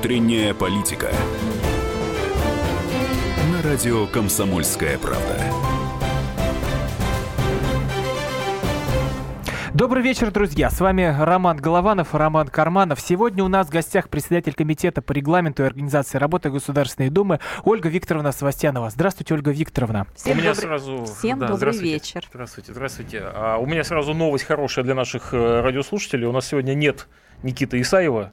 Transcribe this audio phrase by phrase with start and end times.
[0.00, 1.10] Утренняя политика.
[3.52, 5.38] На радио Комсомольская правда.
[9.74, 10.70] Добрый вечер, друзья.
[10.70, 12.98] С вами Роман Голованов, Роман Карманов.
[12.98, 17.90] Сегодня у нас в гостях председатель комитета по регламенту и организации работы Государственной Думы Ольга
[17.90, 18.88] Викторовна Свастьянова.
[18.88, 20.06] Здравствуйте, Ольга Викторовна.
[20.14, 20.66] Всем у меня добрый...
[20.66, 21.04] сразу...
[21.04, 21.92] Всем да, добрый здравствуйте.
[21.92, 22.24] вечер.
[22.32, 23.20] Здравствуйте, здравствуйте.
[23.22, 26.26] А у меня сразу новость хорошая для наших э, радиослушателей.
[26.26, 27.06] У нас сегодня нет
[27.42, 28.32] Никиты Исаева,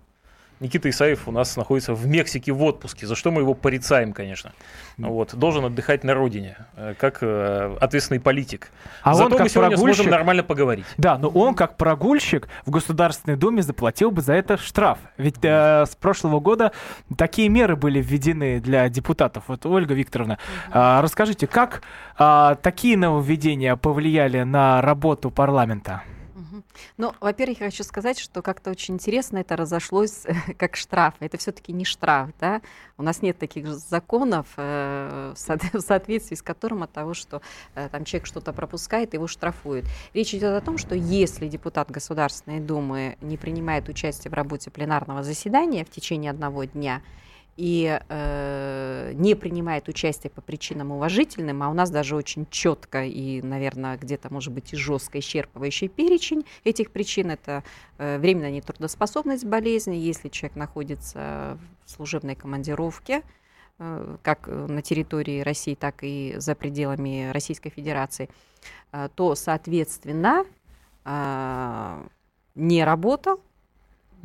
[0.59, 4.53] Никита Исаев у нас находится в Мексике в отпуске, за что мы его порицаем, конечно.
[4.97, 8.71] Вот, должен отдыхать на родине, э, как э, ответственный политик.
[9.03, 10.85] А Зато он как мы сегодня прогульщик, сможем нормально поговорить.
[10.97, 14.97] Да, но он как прогульщик в Государственной Думе заплатил бы за это штраф.
[15.17, 16.71] Ведь э, с прошлого года
[17.16, 19.44] такие меры были введены для депутатов.
[19.47, 20.39] Вот, Ольга Викторовна,
[20.73, 21.83] э, расскажите, как
[22.17, 26.02] э, такие нововведения повлияли на работу парламента?
[26.97, 30.25] Ну, во-первых, я хочу сказать, что как-то очень интересно это разошлось
[30.58, 31.16] как штраф.
[31.19, 32.61] Это все-таки не штраф, да?
[32.97, 35.33] У нас нет таких законов, э,
[35.73, 37.41] в соответствии с которым от того, что
[37.75, 39.86] э, там человек что-то пропускает, его штрафуют.
[40.14, 45.23] Речь идет о том, что если депутат Государственной Думы не принимает участие в работе пленарного
[45.23, 47.02] заседания в течение одного дня,
[47.58, 53.41] и э, не принимает участие по причинам уважительным, а у нас даже очень четко и,
[53.41, 57.31] наверное, где-то, может быть, и жестко исчерпывающий перечень этих причин.
[57.31, 57.64] Это
[57.97, 63.23] э, временная нетрудоспособность болезни, если человек находится в служебной командировке,
[63.80, 68.30] э, как на территории России, так и за пределами Российской Федерации,
[68.92, 70.45] э, то, соответственно,
[71.05, 72.03] э,
[72.53, 73.42] не работал,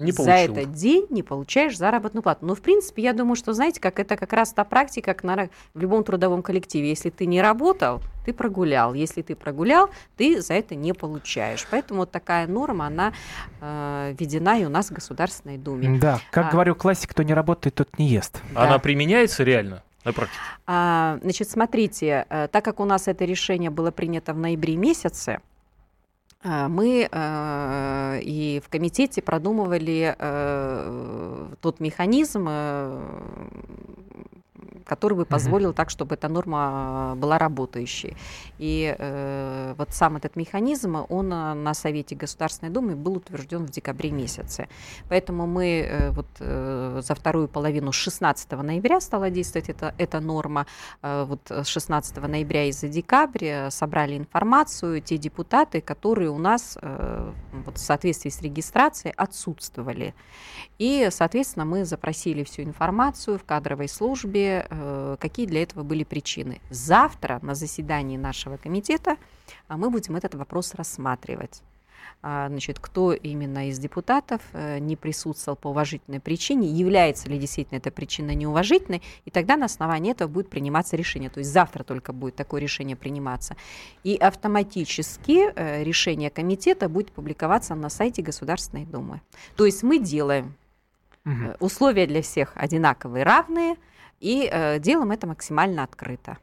[0.03, 2.47] не за этот день не получаешь заработную плату.
[2.47, 5.49] Но, в принципе, я думаю, что, знаете, как это как раз та практика, как на,
[5.75, 6.89] в любом трудовом коллективе.
[6.89, 8.95] Если ты не работал, ты прогулял.
[8.95, 11.67] Если ты прогулял, ты за это не получаешь.
[11.71, 13.13] Поэтому вот такая норма, она
[13.61, 15.99] э, введена и у нас в Государственной Думе.
[15.99, 18.41] Да, как а, говорю, классик, кто не работает, тот не ест.
[18.55, 18.63] Да.
[18.63, 19.83] Она применяется реально?
[20.05, 20.39] На практике.
[20.67, 25.41] А, значит, смотрите, э, так как у нас это решение было принято в ноябре месяце,
[26.45, 33.01] мы э, и в комитете продумывали э, тот механизм, э,
[34.85, 35.75] который бы позволил mm-hmm.
[35.75, 38.17] так, чтобы эта норма была работающей.
[38.59, 44.11] И э, вот сам этот механизм, он на Совете Государственной Думы был утвержден в декабре
[44.11, 44.69] месяце.
[45.09, 50.67] Поэтому мы э, вот э, за вторую половину 16 ноября стала действовать эта, эта норма.
[51.03, 56.79] Э, вот с 16 ноября и за декабрь собрали информацию те депутаты, которые у нас
[56.81, 60.15] э, вот в соответствии с регистрацией отсутствовали.
[60.79, 64.67] И, соответственно, мы запросили всю информацию в кадровой службе,
[65.21, 66.61] какие для этого были причины.
[66.71, 69.17] Завтра на заседании нашего комитета
[69.69, 71.63] а, мы будем этот вопрос рассматривать
[72.25, 77.79] а, значит, кто именно из депутатов э, не присутствовал по уважительной причине, является ли действительно
[77.79, 81.31] эта причина неуважительной, и тогда на основании этого будет приниматься решение.
[81.31, 83.57] То есть завтра только будет такое решение приниматься.
[84.05, 89.21] И автоматически э, решение комитета будет публиковаться на сайте Государственной Думы.
[89.57, 90.55] То есть мы делаем
[91.25, 91.57] угу.
[91.59, 93.75] условия для всех одинаковые, равные,
[94.23, 96.39] и э, делаем это максимально открыто.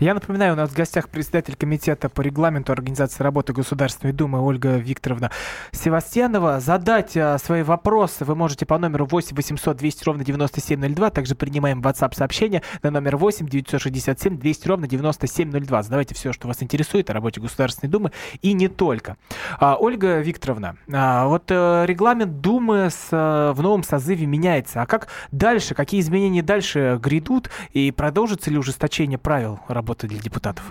[0.00, 4.76] Я напоминаю, у нас в гостях председатель комитета по регламенту организации работы Государственной Думы Ольга
[4.76, 5.30] Викторовна
[5.72, 6.60] Севастьянова.
[6.60, 11.10] Задать а, свои вопросы вы можете по номеру 8 800 200 ровно 9702.
[11.10, 15.82] Также принимаем WhatsApp сообщение на номер 8 967 200 ровно 9702.
[15.82, 19.16] Задавайте все, что вас интересует о работе Государственной Думы и не только.
[19.58, 24.82] А, Ольга Викторовна, а, вот а, регламент Думы а, в новом созыве меняется.
[24.82, 25.74] А как дальше?
[25.74, 27.50] Какие изменения дальше грядут?
[27.72, 29.47] И продолжится ли ужесточение правил?
[29.48, 30.64] Правил работы для депутатов?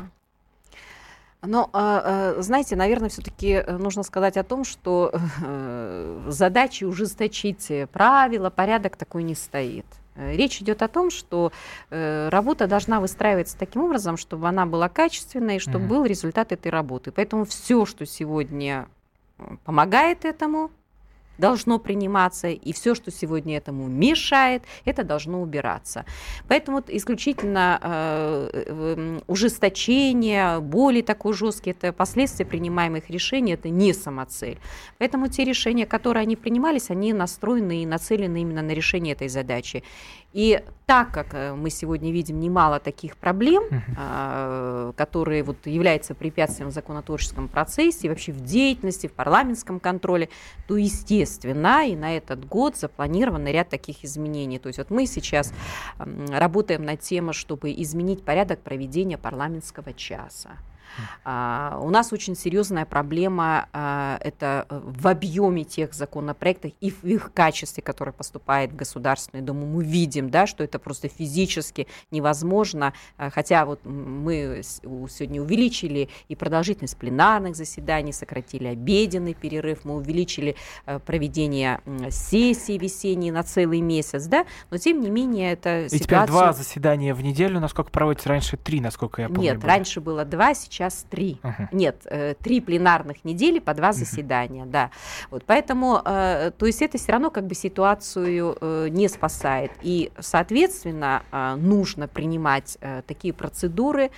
[1.43, 7.71] Но, а, а, знаете, наверное, все-таки э, нужно сказать о том, что э, задачи ужесточить
[7.93, 9.85] правила, порядок такой не стоит.
[10.15, 11.51] Э, речь идет о том, что
[11.89, 15.89] работа должна выстраиваться таким образом, чтобы она была качественной, чтобы mm-hmm.
[15.89, 17.11] был результат этой работы.
[17.11, 18.88] Поэтому все, что сегодня
[19.63, 20.71] помогает этому,
[21.38, 26.06] должно приниматься, и все, что сегодня этому мешает, это должно убираться.
[26.48, 34.60] Поэтому исключительно э, ужесточение, более такой жесткий, это последствия принимаемых решений, это не самоцель.
[34.98, 39.84] Поэтому те решения, которые они принимались, они настроены и нацелены именно на решение этой задачи.
[40.38, 44.94] И так как э, мы сегодня видим немало таких проблем, uh-huh.
[44.94, 50.30] которые вот являются препятствием в законотворческом процессе, вообще в деятельности, в парламентском контроле,
[50.68, 54.60] то, естественно, и на этот год запланирован ряд таких изменений.
[54.60, 55.51] То есть вот мы сейчас
[55.98, 60.51] работаем над тем, чтобы изменить порядок проведения парламентского часа
[61.24, 67.31] А, у нас очень серьезная проблема а, это в объеме тех законопроектов и в их
[67.34, 69.66] качестве, которые поступают в Государственную Думу.
[69.66, 76.36] Мы видим, да, что это просто физически невозможно, а, хотя вот мы сегодня увеличили и
[76.36, 80.56] продолжительность пленарных заседаний, сократили обеденный перерыв, мы увеличили
[80.86, 86.00] а, проведение сессии весенней на целый месяц, да, но тем не менее это и ситуация...
[86.04, 89.44] теперь два заседания в неделю, насколько проводится раньше три, насколько я помню.
[89.44, 89.68] Нет, было.
[89.68, 90.76] раньше было два, сейчас
[91.09, 91.39] три.
[91.44, 91.68] Uh-huh.
[91.71, 94.71] Нет, э, три пленарных недели по два заседания, uh-huh.
[94.71, 94.91] да.
[95.31, 99.71] Вот, поэтому, э, то есть это все равно как бы ситуацию э, не спасает.
[99.81, 101.24] И, соответственно,
[101.57, 104.12] нужно принимать такие процедуры,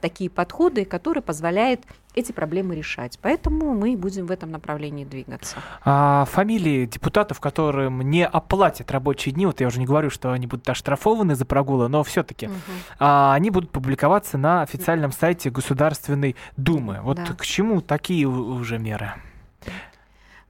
[0.00, 1.82] такие подходы, которые позволяют
[2.16, 3.18] эти проблемы решать.
[3.22, 5.56] Поэтому мы будем в этом направлении двигаться.
[5.84, 10.46] А фамилии депутатов, которым не оплатят рабочие дни, вот я уже не говорю, что они
[10.46, 12.54] будут оштрафованы за прогулы, но все-таки угу.
[12.98, 17.00] а, они будут публиковаться на официальном сайте Государственной Думы.
[17.02, 17.26] Вот да.
[17.34, 19.12] к чему такие уже меры?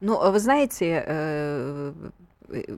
[0.01, 1.93] Ну, вы знаете, э,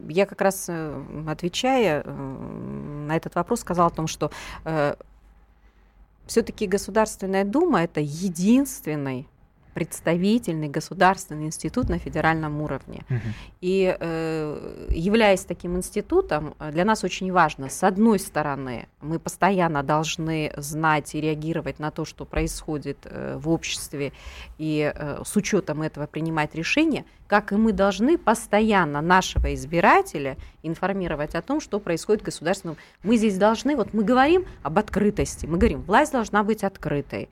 [0.08, 4.30] я как раз э, отвечая э, на этот вопрос сказала о том, что
[6.28, 9.26] все-таки Государственная Дума это единственный
[9.78, 13.04] представительный государственный институт на федеральном уровне.
[13.08, 13.20] Угу.
[13.60, 20.52] И э, являясь таким институтом, для нас очень важно, с одной стороны, мы постоянно должны
[20.56, 24.12] знать и реагировать на то, что происходит э, в обществе,
[24.58, 31.36] и э, с учетом этого принимать решения, как и мы должны постоянно нашего избирателя информировать
[31.36, 32.76] о том, что происходит в государственном.
[33.04, 37.28] Мы здесь должны, вот мы говорим об открытости, мы говорим, власть должна быть открытой.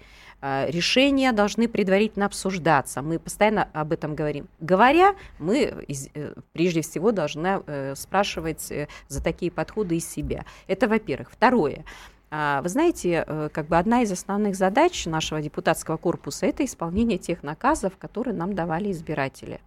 [0.49, 3.03] А, решения должны предварительно обсуждаться.
[3.03, 4.47] Мы постоянно об этом говорим.
[4.61, 10.45] Говоря, мы э, прежде всего должны э, спрашивать э, за такие подходы из себя.
[10.69, 11.33] Это во-первых.
[11.33, 11.85] Второе.
[12.31, 17.43] А, вы знаете, как бы одна из основных задач нашего депутатского корпуса– это исполнение тех
[17.43, 19.61] наказов, которые нам давали избиратели.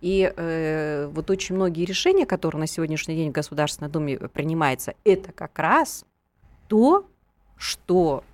[0.00, 5.32] И э, вот очень многие решения, которые на сегодняшний день в Государственной Думе принимаются, это
[5.32, 6.06] как раз
[6.68, 7.04] то,
[7.58, 8.24] что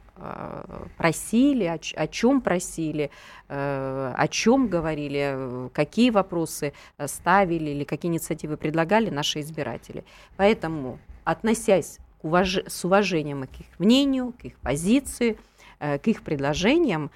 [0.96, 3.10] просили, о, чем просили,
[3.48, 6.72] э, о чем говорили, какие вопросы
[7.06, 10.04] ставили или какие инициативы предлагали наши избиратели.
[10.36, 12.58] Поэтому, относясь уваж...
[12.66, 15.38] с уважением к их мнению, к их позиции,
[15.80, 17.10] э, к их предложениям,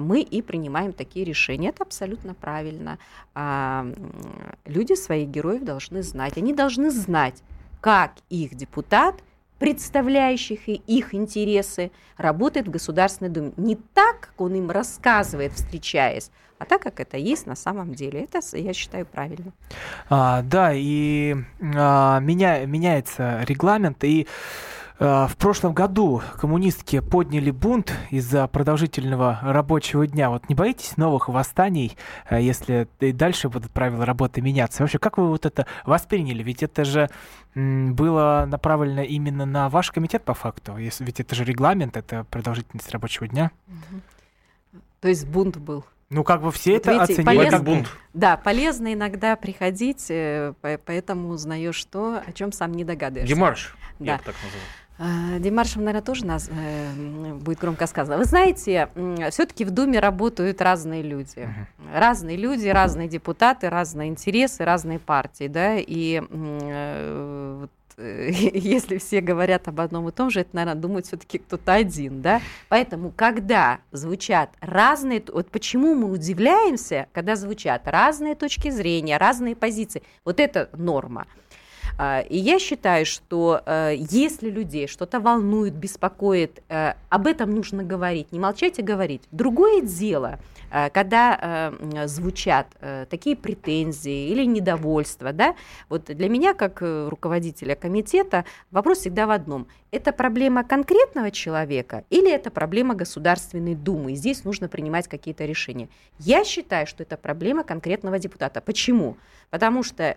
[0.00, 1.68] мы и принимаем такие решения.
[1.68, 2.98] Это абсолютно правильно.
[3.34, 3.86] А,
[4.64, 6.38] люди своих героев должны знать.
[6.38, 7.42] Они должны знать,
[7.82, 9.16] как их депутат–
[9.58, 13.52] представляющих их интересы, работает в Государственной Думе.
[13.56, 18.24] Не так, как он им рассказывает, встречаясь, а так, как это есть на самом деле.
[18.24, 19.52] Это, я считаю, правильно.
[20.08, 24.26] А, да, и а, меня, меняется регламент, и
[24.98, 30.30] в прошлом году коммунистки подняли бунт из-за продолжительного рабочего дня.
[30.30, 31.96] Вот не боитесь новых восстаний,
[32.30, 34.82] э, если и дальше будут правила работы меняться?
[34.82, 36.42] Вообще, как вы вот это восприняли?
[36.42, 37.10] Ведь это же
[37.54, 40.74] было направлено именно на ваш комитет по факту.
[40.74, 43.50] Ведь это же регламент, это продолжительность рабочего дня.
[45.00, 45.84] То есть бунт был.
[46.08, 47.88] Ну, как бы все вот это видите, оценили полезно, как бунт.
[48.14, 53.34] Да, полезно иногда приходить, э, поэтому узнаешь то, о чем сам не догадываешься.
[53.34, 54.12] Демарш, да.
[54.12, 54.64] я бы так называл.
[54.98, 58.16] А, Демаршем, наверное, тоже нас, э, будет громко сказано.
[58.16, 58.88] Вы знаете,
[59.30, 61.36] все-таки в Думе работают разные люди.
[61.36, 61.92] Uh-huh.
[61.94, 65.48] Разные люди, разные депутаты, разные интересы, разные партии.
[65.48, 65.76] Да?
[65.76, 67.66] И э,
[67.98, 72.22] э, если все говорят об одном и том же, это, наверное, думает все-таки кто-то один.
[72.22, 72.40] Да?
[72.70, 75.22] Поэтому, когда звучат разные...
[75.30, 80.02] Вот почему мы удивляемся, когда звучат разные точки зрения, разные позиции.
[80.24, 81.26] Вот это норма.
[81.98, 87.84] А, и я считаю, что э, если людей что-то волнует, беспокоит, э, об этом нужно
[87.84, 89.22] говорить, не молчать, а говорить.
[89.30, 90.38] Другое дело,
[90.70, 91.72] э, когда
[92.04, 92.66] звучат
[93.08, 95.54] такие претензии или недовольство, да,
[95.88, 99.66] вот для меня, как руководителя комитета, вопрос всегда в одном.
[99.90, 104.12] Это проблема конкретного человека или это проблема Государственной Думы?
[104.12, 105.88] И здесь нужно принимать какие-то решения.
[106.18, 108.60] Я считаю, что это проблема конкретного депутата.
[108.60, 109.16] Почему?
[109.50, 110.16] Потому что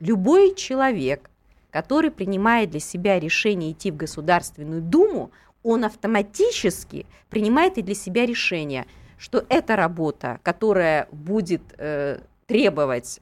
[0.00, 1.30] любой человек,
[1.70, 5.30] который принимает для себя решение идти в Государственную Думу,
[5.62, 8.86] он автоматически принимает и для себя решение,
[9.18, 13.20] что эта работа, которая будет э, требовать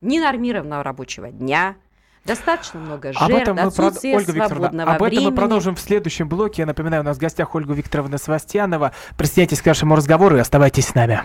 [0.00, 1.76] ненормированного рабочего дня,
[2.24, 6.28] достаточно много жертв, об этом мы отсутствие Ольга свободного об этом мы продолжим в следующем
[6.28, 6.62] блоке.
[6.62, 8.92] Я напоминаю, у нас в гостях Ольга Викторовна Свастьянова.
[9.16, 11.22] Присоединяйтесь к нашему разговору и оставайтесь с нами.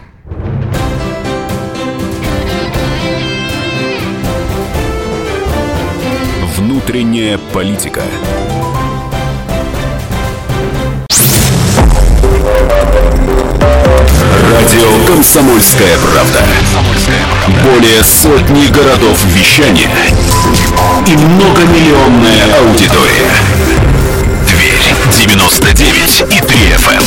[6.58, 8.02] Внутренняя политика.
[14.52, 16.46] Радио «Комсомольская правда».
[17.62, 19.90] Более сотни городов вещания
[21.06, 23.32] и многомиллионная аудитория.
[24.48, 27.04] Дверь 99 и 3 FM.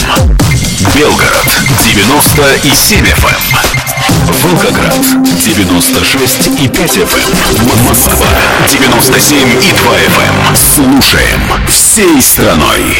[0.95, 1.47] Белгород
[1.87, 3.88] 97 FM.
[4.29, 4.95] Волгоград
[5.39, 7.89] 96 и 5 FM.
[7.89, 8.27] Москва
[8.69, 10.57] 97 и 2 FM.
[10.57, 12.97] Слушаем всей страной.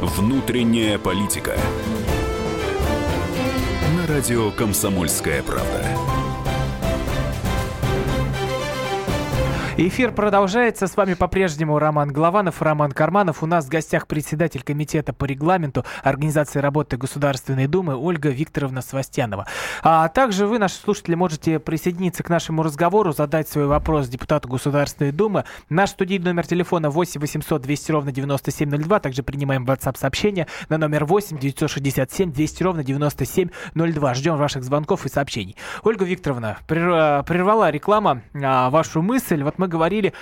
[0.00, 1.58] Внутренняя политика.
[3.96, 6.01] На радио «Комсомольская правда».
[9.78, 10.86] Эфир продолжается.
[10.86, 13.42] С вами по-прежнему Роман Голованов, Роман Карманов.
[13.42, 19.46] У нас в гостях председатель комитета по регламенту Организации работы Государственной Думы Ольга Викторовна Свастьянова.
[19.82, 25.10] А также вы, наши слушатели, можете присоединиться к нашему разговору, задать свой вопрос депутату Государственной
[25.10, 25.44] Думы.
[25.70, 29.00] Наш студийный номер телефона 8 800 200 ровно 9702.
[29.00, 34.14] Также принимаем WhatsApp сообщения на номер 8 967 200 ровно 9702.
[34.14, 35.56] Ждем ваших звонков и сообщений.
[35.82, 39.42] Ольга Викторовна, прервала реклама а, вашу мысль.
[39.42, 40.12] Вот мы говорили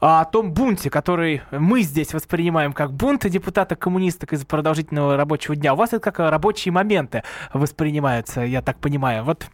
[0.00, 5.74] о том бунте, который мы здесь воспринимаем как бунт депутата-коммунисток из-за продолжительного рабочего дня.
[5.74, 7.22] У вас это как рабочие моменты
[7.52, 9.24] воспринимаются, я так понимаю.
[9.24, 9.46] Вот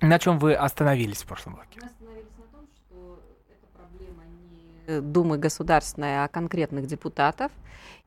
[0.00, 1.80] на чем вы остановились в прошлом блоке?
[5.02, 7.52] Думы государственной, а конкретных депутатов.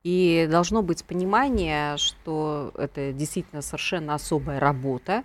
[0.04, 5.24] И должно быть понимание, что это действительно совершенно особая работа.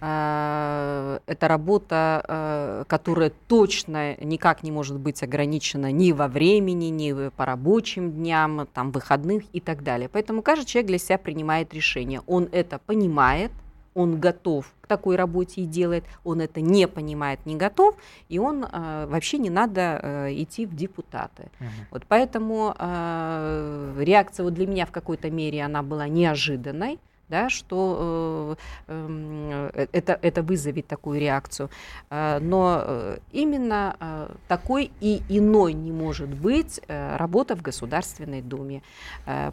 [0.00, 7.30] Э, это работа, э, которая точно никак не может быть ограничена ни во времени, ни
[7.30, 10.08] по рабочим дням, там, выходных и так далее.
[10.08, 12.20] Поэтому каждый человек для себя принимает решение.
[12.26, 13.50] Он это понимает,
[13.94, 17.96] он готов к такой работе и делает, он это не понимает, не готов,
[18.28, 21.44] и он э, вообще не надо э, идти в депутаты.
[21.58, 21.68] Угу.
[21.92, 26.98] Вот поэтому э, реакция вот для меня в какой-то мере она была неожиданной
[27.28, 28.56] да, что
[28.88, 31.70] э, эм, э, это, это вызовет такую реакцию.
[32.10, 38.82] Э, но именно такой и иной не может быть работа в Государственной Думе.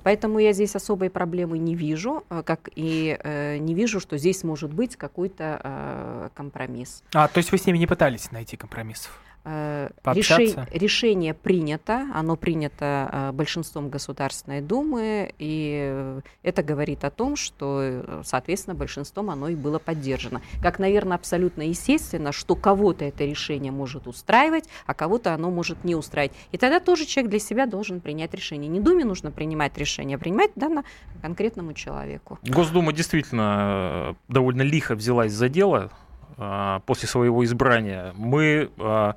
[0.03, 3.18] Поэтому я здесь особой проблемы не вижу, как и
[3.60, 7.03] не вижу, что здесь может быть какой-то компромисс.
[7.13, 9.20] А, то есть вы с ними не пытались найти компромиссов?
[9.45, 17.35] Э, Решение, решение принято, оно принято э, большинством Государственной Думы, и это говорит о том,
[17.35, 20.41] что, соответственно, большинством оно и было поддержано.
[20.62, 25.95] Как, наверное, абсолютно естественно, что кого-то это решение может устраивать, а кого-то оно может не
[25.95, 26.35] устраивать.
[26.51, 28.69] И тогда тоже человек для себя должен принять решение.
[28.69, 30.83] Не Думе нужно принимать решение, а принимать дано
[31.21, 32.39] конкретному человеку.
[32.43, 35.91] Госдума действительно э, довольно лихо взялась за дело
[36.35, 39.15] после своего избрания, мы а,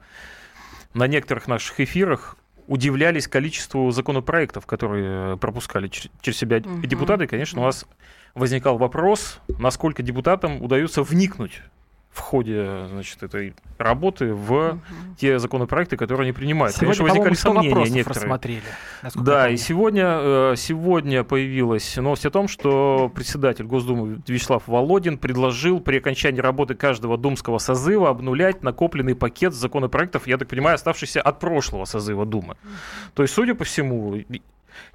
[0.95, 6.81] на некоторых наших эфирах удивлялись количеству законопроектов, которые пропускали через себя угу.
[6.87, 7.27] депутаты.
[7.27, 7.87] Конечно, у нас
[8.35, 11.63] возникал вопрос, насколько депутатам удается вникнуть
[12.17, 14.81] в ходе значит, этой работы в угу.
[15.19, 16.75] те законопроекты, которые они принимают.
[16.75, 18.23] Сегодня, Конечно, возникали сомнения некоторые.
[18.23, 18.63] Рассмотрели,
[19.15, 25.81] да, и сегодня, э, сегодня появилась новость о том, что председатель Госдумы Вячеслав Володин предложил
[25.81, 31.39] при окончании работы каждого думского созыва обнулять накопленный пакет законопроектов, я так понимаю, оставшийся от
[31.39, 32.57] прошлого созыва Думы.
[33.15, 34.23] То есть, судя по всему,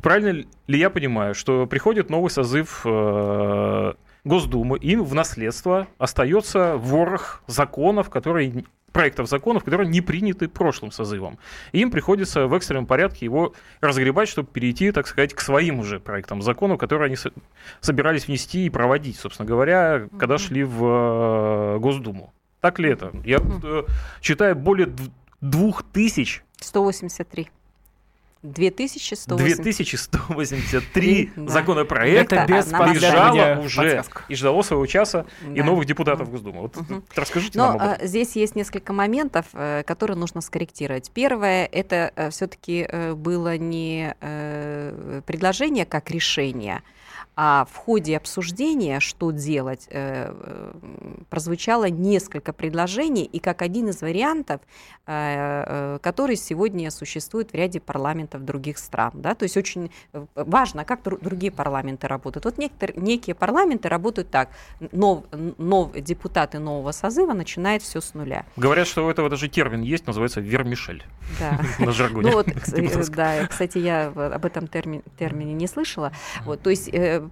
[0.01, 7.43] правильно ли я понимаю, что приходит новый созыв э, Госдумы, им в наследство остается ворох
[7.47, 11.39] законов, которые проектов законов, которые не приняты прошлым созывом.
[11.71, 15.99] И им приходится в экстренном порядке его разгребать, чтобы перейти, так сказать, к своим уже
[15.99, 17.17] проектам законов, которые они
[17.79, 22.33] собирались внести и проводить, собственно говоря, когда шли в э, Госдуму.
[22.59, 23.11] Так ли это?
[23.25, 23.83] Я э,
[24.19, 24.93] читаю более
[25.39, 26.43] двух тысяч...
[26.59, 27.49] 183.
[28.43, 31.51] 2183 2183 да.
[31.51, 34.23] законопроекта это без лежало уже подсказка.
[34.29, 35.53] и ждало своего часа да.
[35.53, 36.61] и новых депутатов в Госдуму.
[36.61, 37.03] Вот угу.
[37.15, 38.03] расскажите Но, нам об этом.
[38.03, 41.11] А, здесь есть несколько моментов, э, которые нужно скорректировать.
[41.11, 44.15] Первое, это э, все-таки э, было не
[45.25, 46.81] предложение как решение,
[47.43, 50.73] а в ходе обсуждения, что делать, э, э,
[51.31, 54.61] прозвучало несколько предложений, и как один из вариантов,
[55.07, 59.13] э, который сегодня существует в ряде парламентов других стран.
[59.15, 59.33] Да?
[59.33, 59.89] То есть очень
[60.35, 62.45] важно, как другие парламенты работают.
[62.45, 64.49] Вот некоторые, некие парламенты работают так.
[64.91, 65.23] Нов,
[65.57, 68.45] нов, депутаты нового созыва начинают все с нуля.
[68.55, 71.03] Говорят, что у этого даже термин есть, называется вермишель.
[71.39, 71.59] Да.
[71.83, 72.29] На жаргоне.
[72.29, 72.45] Ну вот,
[73.15, 76.11] да, кстати, я об этом термине не слышала.
[76.45, 76.87] Вот, то есть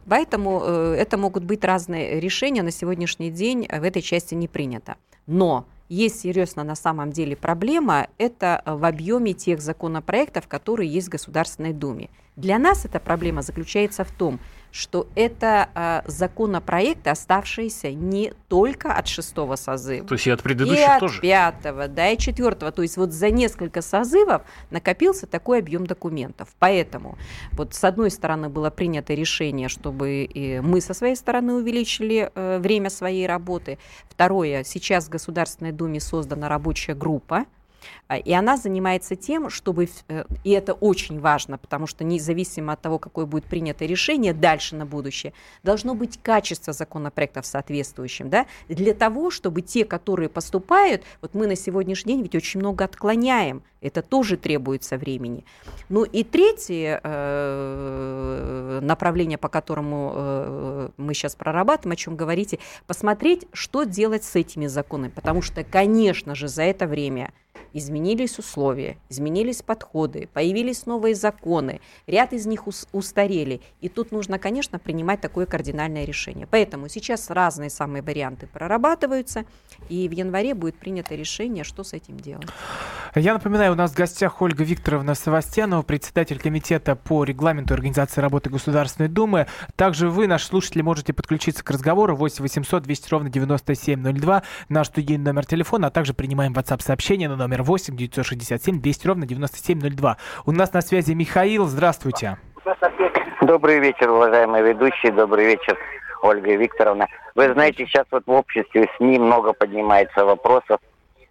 [0.08, 2.64] Поэтому э, это могут быть разные решения.
[2.64, 4.98] На сегодняшний день в этой части не принято.
[5.28, 11.12] Но есть серьезно на самом деле проблема, это в объеме тех законопроектов, которые есть в
[11.12, 12.10] Государственной Думе.
[12.36, 14.40] Для нас эта проблема заключается в том,
[14.72, 20.08] что это э, законопроекты, оставшиеся не только от шестого созыва.
[20.08, 21.22] То есть и от предыдущих и от тоже?
[21.22, 22.72] пятого, да, и четвертого.
[22.72, 26.50] То есть вот за несколько созывов накопился такой объем документов.
[26.60, 27.18] Поэтому
[27.52, 30.30] вот с одной стороны было принято решение, чтобы
[30.64, 33.78] мы со своей стороны увеличили э, время своей работы.
[34.10, 37.59] Второе, сейчас в Государственной Думе создана рабочая группа, а,
[38.16, 43.00] и она занимается тем, чтобы, э, и это очень важно, потому что независимо от того,
[43.00, 45.34] какое будет принято решение дальше на будущее,
[45.64, 51.56] должно быть качество законопроектов соответствующим, да, для того, чтобы те, которые поступают, вот мы на
[51.56, 55.46] сегодняшний день ведь очень много отклоняем, это тоже требуется времени.
[55.88, 63.48] Ну и третье э, направление, по которому э, мы сейчас прорабатываем, о чем говорите, посмотреть,
[63.54, 67.32] что делать с этими законами, потому что, конечно же, за это время
[67.74, 73.62] изменились условия, изменились подходы, появились новые законы, ряд из них устарели.
[73.82, 76.48] И тут нужно, конечно, принимать такое кардинальное решение.
[76.50, 79.46] Поэтому сейчас разные самые варианты прорабатываются,
[79.90, 82.48] и в январе будет принято решение, что с этим делать.
[83.16, 88.50] Я напоминаю, у нас в гостях Ольга Викторовна Савастьянова, председатель комитета по регламенту организации работы
[88.50, 89.48] Государственной Думы.
[89.76, 95.24] Также вы, наши слушатели, можете подключиться к разговору 8 800 200 ровно 9702, наш студийный
[95.26, 100.18] номер телефона, а также принимаем WhatsApp сообщение на номер номер 8 967 200 ровно 9702.
[100.46, 101.66] У нас на связи Михаил.
[101.66, 102.38] Здравствуйте.
[103.42, 105.12] Добрый вечер, уважаемые ведущие.
[105.12, 105.78] Добрый вечер,
[106.22, 107.08] Ольга Викторовна.
[107.36, 110.80] Вы знаете, сейчас вот в обществе СМИ много поднимается вопросов,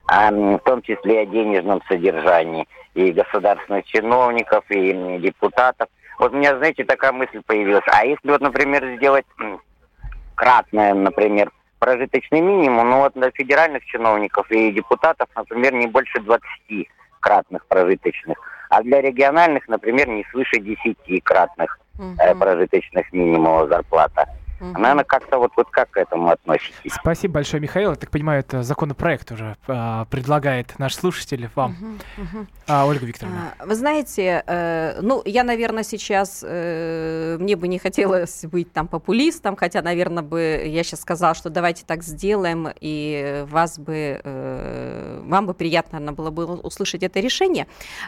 [0.07, 5.89] а, в том числе о денежном содержании и государственных чиновников, и депутатов.
[6.19, 7.85] Вот у меня, знаете, такая мысль появилась.
[7.87, 9.27] А если вот, например, сделать
[10.35, 16.43] кратное, например, прожиточный минимум, ну вот для федеральных чиновников и депутатов, например, не больше 20
[17.21, 18.39] кратных прожиточных,
[18.71, 22.15] а для региональных, например, не свыше 10 кратных угу.
[22.19, 24.27] э, прожиточных минимумов зарплата.
[24.61, 24.79] Угу.
[24.81, 26.93] Наверное, как-то вот, вот как к этому относитесь?
[26.93, 27.91] Спасибо большое, Михаил.
[27.91, 31.77] Я так понимаю, это законопроект уже а, предлагает наш слушатель вам.
[32.17, 32.47] Угу, угу.
[32.67, 33.55] А, Ольга Викторовна.
[33.59, 38.89] А, вы знаете, э, ну, я, наверное, сейчас, э, мне бы не хотелось быть там
[38.89, 45.23] популистом, хотя, наверное, бы я сейчас сказала, что давайте так сделаем, и вас бы, э,
[45.25, 47.67] вам бы приятно наверное, было бы услышать это решение.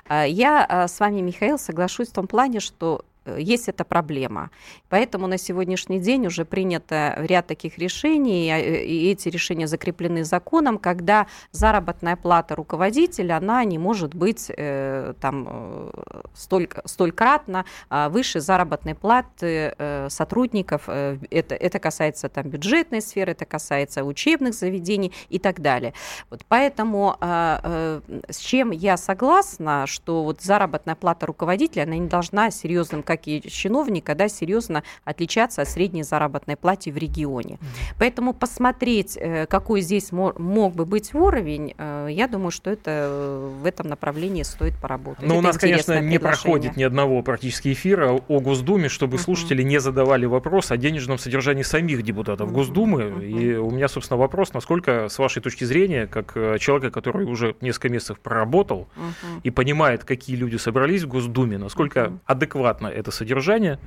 [0.08, 3.04] А, я а, с вами, Михаил, соглашусь в том плане, что
[3.38, 4.50] есть эта проблема.
[4.88, 10.78] Поэтому на сегодняшний день уже принято ряд таких решений, э, и эти решения закреплены законом,
[10.78, 15.90] когда заработная плата руководителя, она не может быть э, там
[16.34, 19.74] столько, столькратно а выше заработной платы
[20.08, 20.88] сотрудников.
[20.88, 25.94] Это, это касается там бюджетной сферы, это касается учебных заведений и так далее.
[26.30, 32.50] Вот поэтому а, с чем я согласна, что вот заработная плата руководителя, она не должна
[32.50, 37.58] серьезным как и чиновника, да, серьезно отличаться от средней заработной платы в регионе.
[37.98, 43.50] Поэтому посмотреть, э, какой здесь мог бы быть уровень, э, я думаю, что это э,
[43.62, 45.22] в этом направлении стоит поработать.
[45.22, 49.20] Но это у нас, конечно, не проходит ни одного практически эфира о Госдуме, чтобы uh-huh.
[49.20, 52.52] слушатели не задавали вопрос о денежном содержании самих депутатов.
[52.52, 53.02] Госдумы.
[53.02, 53.26] Uh-huh.
[53.26, 57.88] И у меня, собственно, вопрос, насколько, с вашей точки зрения, как человека, который уже несколько
[57.88, 59.40] месяцев проработал uh-huh.
[59.42, 63.78] и понимает, какие люди собрались в Госдуме, насколько адекватно это содержание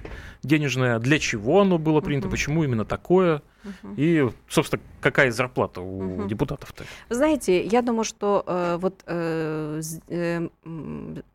[0.44, 2.32] денежное, для чего оно было принято, uh-huh.
[2.32, 3.96] почему именно такое, uh-huh.
[3.98, 6.28] и, собственно, какая зарплата у uh-huh.
[6.28, 6.84] депутатов-то.
[7.10, 10.48] Вы знаете, я думаю, что э, вот э, э,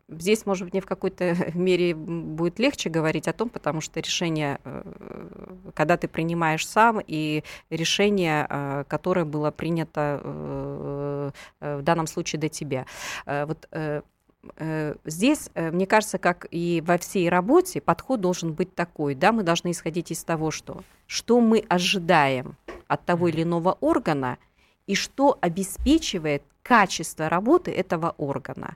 [0.09, 4.59] здесь, может быть, не в какой-то мере будет легче говорить о том, потому что решение,
[4.63, 4.83] э,
[5.73, 12.49] когда ты принимаешь сам, и решение, э, которое было принято э, в данном случае до
[12.49, 12.85] тебя.
[13.25, 13.67] Вот
[15.05, 19.15] здесь, э, мне кажется, как и во всей работе, подход должен быть такой.
[19.15, 19.31] Да?
[19.31, 22.55] Мы должны исходить из того, что, что мы ожидаем
[22.87, 24.37] от того или иного органа
[24.87, 28.75] и что обеспечивает качество работы этого органа.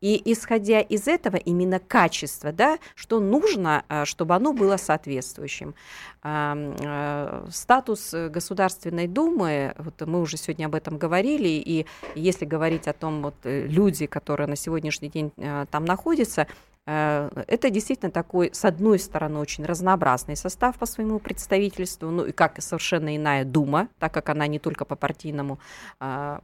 [0.00, 5.74] И исходя из этого, именно качество, да, что нужно, а, чтобы оно было соответствующим.
[6.22, 12.92] Э, статус Государственной Думы, вот мы уже сегодня об этом говорили, и если говорить о
[12.92, 18.50] том, вот э, люди, которые на сегодняшний день э, там находятся, Э, это действительно такой,
[18.52, 23.88] с одной стороны, очень разнообразный состав по своему представительству, ну и как совершенно иная Дума,
[23.98, 25.58] так как она не только по партийному
[26.00, 26.40] а,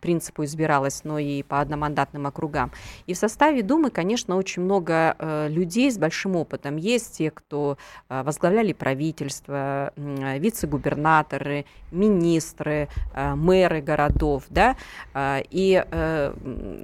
[0.00, 2.72] принципу избиралась, но и по одномандатным округам.
[3.06, 6.76] И в составе Думы, конечно, очень много э, людей с большим опытом.
[6.76, 14.76] Есть те, кто э, возглавляли правительство, вице-губернаторы, министры, мэры городов, да,
[15.14, 15.84] и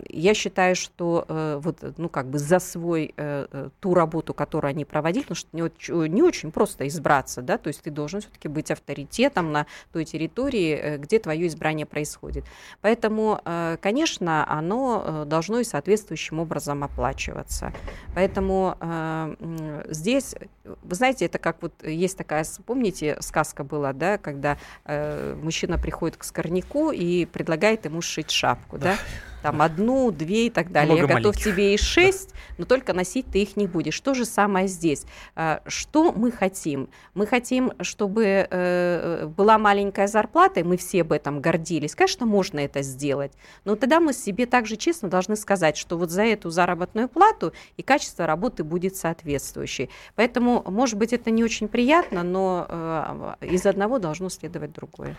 [0.09, 4.85] я считаю, что вот, ну, как бы за свой э, э, ту работу, которую они
[4.85, 8.71] проводили, потому что не, не очень просто избраться, да, то есть ты должен все-таки быть
[8.71, 12.45] авторитетом на той территории, э, где твое избрание происходит.
[12.81, 17.73] Поэтому, э, конечно, оно э, должно и соответствующим образом оплачиваться.
[18.15, 24.59] Поэтому э, здесь, вы знаете, это как вот есть такая, помните, сказка была, да, когда
[24.85, 28.99] э, мужчина приходит к скорняку и предлагает ему сшить шапку, да, да?
[29.43, 30.95] Там одну, две и так далее.
[30.95, 31.55] Много Я готов маленьких.
[31.55, 33.99] тебе и шесть, но только носить ты их не будешь.
[34.01, 35.05] То же самое здесь.
[35.35, 36.89] А, что мы хотим?
[37.15, 41.95] Мы хотим, чтобы э, была маленькая зарплата, и мы все об этом гордились.
[41.95, 43.33] Конечно, можно это сделать,
[43.65, 47.83] но тогда мы себе также честно должны сказать, что вот за эту заработную плату и
[47.83, 49.89] качество работы будет соответствующее.
[50.17, 55.17] Поэтому, может быть, это не очень приятно, но э, из одного должно следовать другое.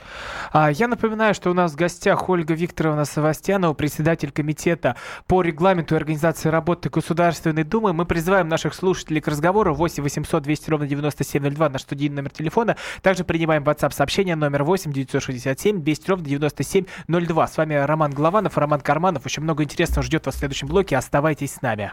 [0.51, 4.95] А, я напоминаю, что у нас в гостях Ольга Викторовна Савастьянова, председатель председатель комитета
[5.27, 7.93] по регламенту и организации работы Государственной Думы.
[7.93, 12.75] Мы призываем наших слушателей к разговору 8 800 200 ровно 9702, наш студийный номер телефона.
[13.03, 17.47] Также принимаем WhatsApp сообщение номер 8 967 200 ровно 9702.
[17.47, 19.25] С вами Роман Голованов, Роман Карманов.
[19.25, 20.97] Очень много интересного ждет вас в следующем блоке.
[20.97, 21.91] Оставайтесь с нами.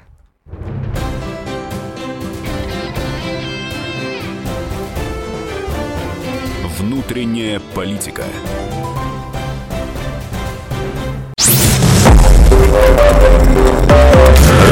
[6.79, 8.25] Внутренняя политика.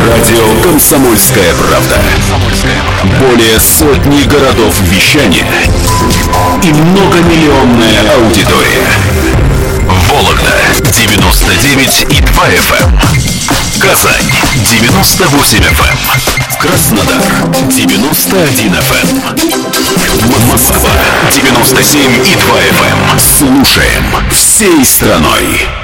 [0.06, 2.00] Радио «Комсомольская правда».
[3.20, 5.46] Более сотни городов вещания
[6.62, 8.86] и многомиллионная аудитория.
[10.08, 12.84] Вологда 99 и 2 FM.
[12.84, 12.98] Эм.
[13.80, 14.32] Казань
[14.70, 15.64] 98 FM.
[15.64, 16.58] Эм.
[16.58, 17.22] Краснодар
[17.68, 19.08] 91 FM.
[19.08, 20.50] Эм.
[20.50, 20.90] Москва
[21.30, 23.18] 97 и 2 FM.
[23.18, 25.83] Слушаем всей страной.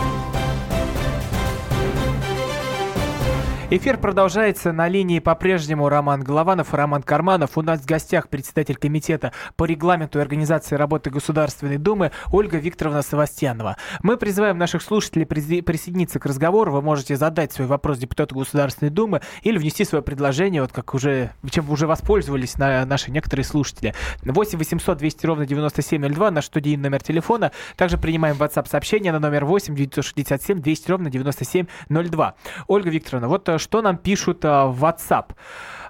[3.73, 4.73] Эфир продолжается.
[4.73, 7.57] На линии по-прежнему Роман Голованов и Роман Карманов.
[7.57, 13.01] У нас в гостях представитель комитета по регламенту и организации работы Государственной Думы Ольга Викторовна
[13.01, 13.77] Савастьянова.
[14.03, 16.73] Мы призываем наших слушателей присоединиться к разговору.
[16.73, 21.31] Вы можете задать свой вопрос депутату Государственной Думы или внести свое предложение, вот как уже,
[21.49, 23.95] чем уже воспользовались на наши некоторые слушатели.
[24.25, 27.53] 8 800 200 ровно 9702, наш студийный номер телефона.
[27.77, 32.35] Также принимаем WhatsApp сообщение на номер 8 967 200 ровно 9702.
[32.67, 35.31] Ольга Викторовна, вот э, что нам пишут а, в WhatsApp.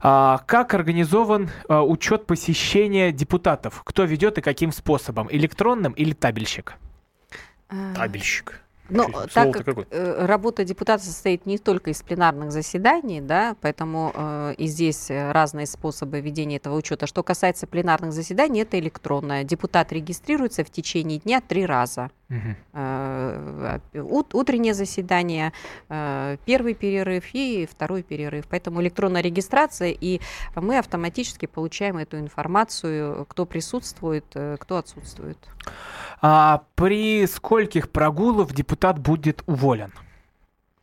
[0.04, 3.82] А, как организован а, учет посещения депутатов?
[3.84, 5.28] Кто ведет и каким способом?
[5.32, 6.76] Электронным или табельщик?
[7.96, 8.62] Табельщик.
[8.90, 9.88] Но ну, так как какое?
[9.90, 15.66] Э, работа депутата состоит не только из пленарных заседаний, да, поэтому э, и здесь разные
[15.66, 17.08] способы ведения этого учета.
[17.08, 19.46] Что касается пленарных заседаний, это электронное.
[19.46, 22.12] Депутат регистрируется в течение дня три раза.
[22.32, 24.24] Угу.
[24.34, 25.52] Утреннее заседание,
[25.90, 28.46] э, первый перерыв и второй перерыв.
[28.50, 30.22] Поэтому электронная регистрация, и
[30.56, 34.26] мы автоматически получаем эту информацию, кто присутствует,
[34.60, 35.38] кто отсутствует.
[36.22, 39.92] А при скольких прогулов депутат будет уволен?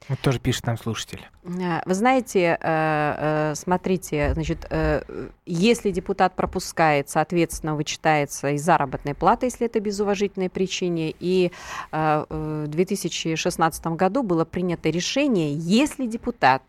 [0.08, 1.26] Вот тоже пишет нам слушатель.
[1.44, 4.70] Э, вы знаете, э, э, смотрите, значит,
[5.44, 11.14] если депутат пропускает, соответственно, вычитается и заработная плата, если это без уважительной причины.
[11.20, 11.50] И
[11.90, 16.62] в 2016 году было принято решение, если депутат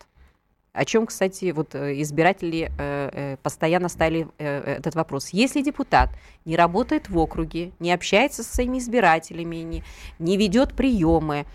[0.71, 5.29] о чем, кстати, вот избиратели постоянно ставили этот вопрос.
[5.29, 6.09] Если депутат
[6.45, 9.83] не работает в округе, не общается со своими избирателями, не,
[10.19, 11.45] не ведет приемы, Э,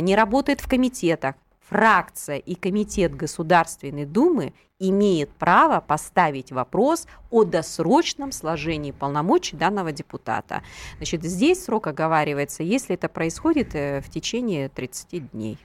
[0.00, 1.34] не работает в комитетах,
[1.68, 10.62] фракция и комитет Государственной Думы имеет право поставить вопрос о досрочном сложении полномочий данного депутата.
[10.98, 15.58] Значит, здесь срок оговаривается, если это происходит э, в течение 30 дней.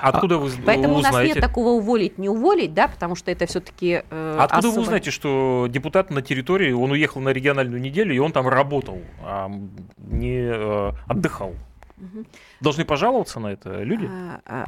[0.00, 1.16] Откуда вы Поэтому узнаете?
[1.16, 4.74] у нас нет такого уволить, не уволить, да, потому что это все-таки э, Откуда особо...
[4.74, 9.00] вы узнаете, что депутат на территории, он уехал на региональную неделю, и он там работал,
[9.22, 9.50] а
[9.98, 11.54] не э, отдыхал?
[12.00, 12.24] Угу.
[12.60, 14.08] Должны пожаловаться на это люди?
[14.10, 14.66] А, а,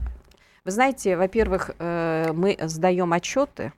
[0.64, 3.73] вы знаете, во-первых, э, мы сдаем отчеты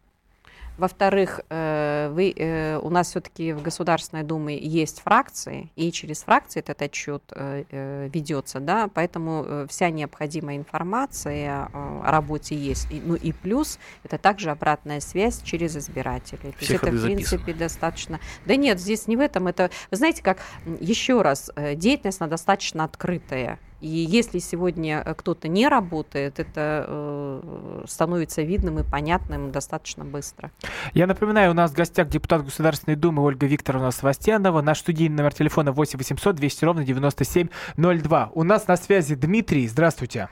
[0.77, 6.61] во-вторых, э, вы, э, у нас все-таки в Государственной Думе есть фракции, и через фракции
[6.61, 12.89] этот отчет э, ведется, да, поэтому вся необходимая информация о работе есть.
[12.91, 16.53] Ну и плюс это также обратная связь через избирателей.
[16.53, 18.21] То есть это, в принципе, достаточно.
[18.47, 19.47] Да нет, здесь не в этом.
[19.47, 20.39] Это, вы знаете, как
[20.81, 23.59] еще раз, деятельность она достаточно открытая.
[23.85, 30.51] И если сегодня э, кто-то не работает, это э, становится видным и понятным достаточно быстро.
[30.95, 34.63] Я напоминаю, у нас в гостях депутат Государственной Думы Ольга Викторовна Свастьянова.
[34.63, 38.31] Наш студийный номер телефона 8 800 200 ровно 9702.
[38.33, 39.69] У нас на связи Дмитрий.
[39.69, 40.31] Здравствуйте.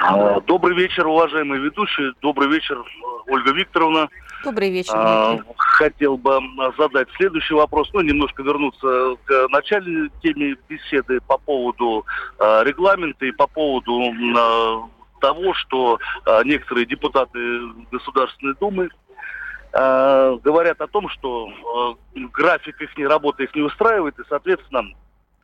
[0.00, 2.12] А, добрый вечер, уважаемые ведущие.
[2.20, 2.82] Добрый вечер,
[3.28, 4.08] Ольга Викторовна.
[4.42, 4.94] Добрый вечер.
[4.96, 6.40] А, хотел бы
[6.78, 12.04] задать следующий вопрос, ну, немножко вернуться к начальной теме беседы по поводу
[12.38, 14.00] а, регламента и по поводу
[15.20, 15.98] того, что
[16.44, 17.38] некоторые депутаты
[17.92, 18.88] Государственной Думы
[19.72, 21.50] говорят о том, что
[22.14, 24.84] график их работы их не устраивает, и, соответственно,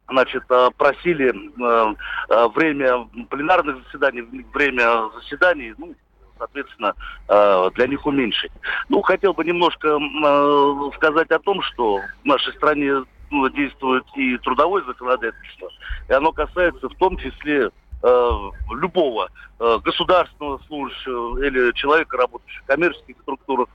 [0.08, 1.94] значит, а, просили а,
[2.28, 5.94] а, время пленарных заседаний, время заседаний, ну,
[6.38, 6.94] соответственно,
[7.28, 8.52] э, для них уменьшить.
[8.90, 14.36] Ну, хотел бы немножко э, сказать о том, что в нашей стране ну, действует и
[14.38, 15.70] трудовое законодательство,
[16.10, 17.70] и оно касается в том числе
[18.02, 18.30] э,
[18.70, 23.68] любого государственного служащего или человека, работающего в коммерческих структурах.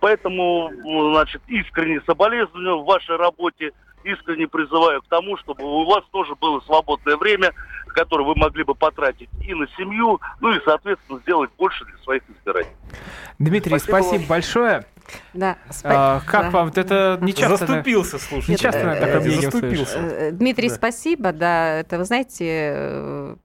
[0.00, 0.68] Поэтому,
[1.12, 3.70] значит, искренне соболезную в вашей работе,
[4.08, 7.52] искренне призываю к тому, чтобы у вас тоже было свободное время,
[7.98, 12.22] которое вы могли бы потратить и на семью, ну и, соответственно, сделать больше для своих
[12.30, 12.76] избирателей.
[13.38, 14.86] Дмитрий, спасибо, спасибо большое.
[15.32, 16.50] Да, а, как да.
[16.50, 16.72] вам?
[16.74, 17.66] Это не часто...
[17.66, 18.50] Заступился, слушай.
[18.50, 19.98] Не часто это, такое мнение заступился.
[19.98, 20.74] Э, Дмитрий, да.
[20.74, 21.32] спасибо.
[21.32, 23.36] Да, это, вы знаете, э,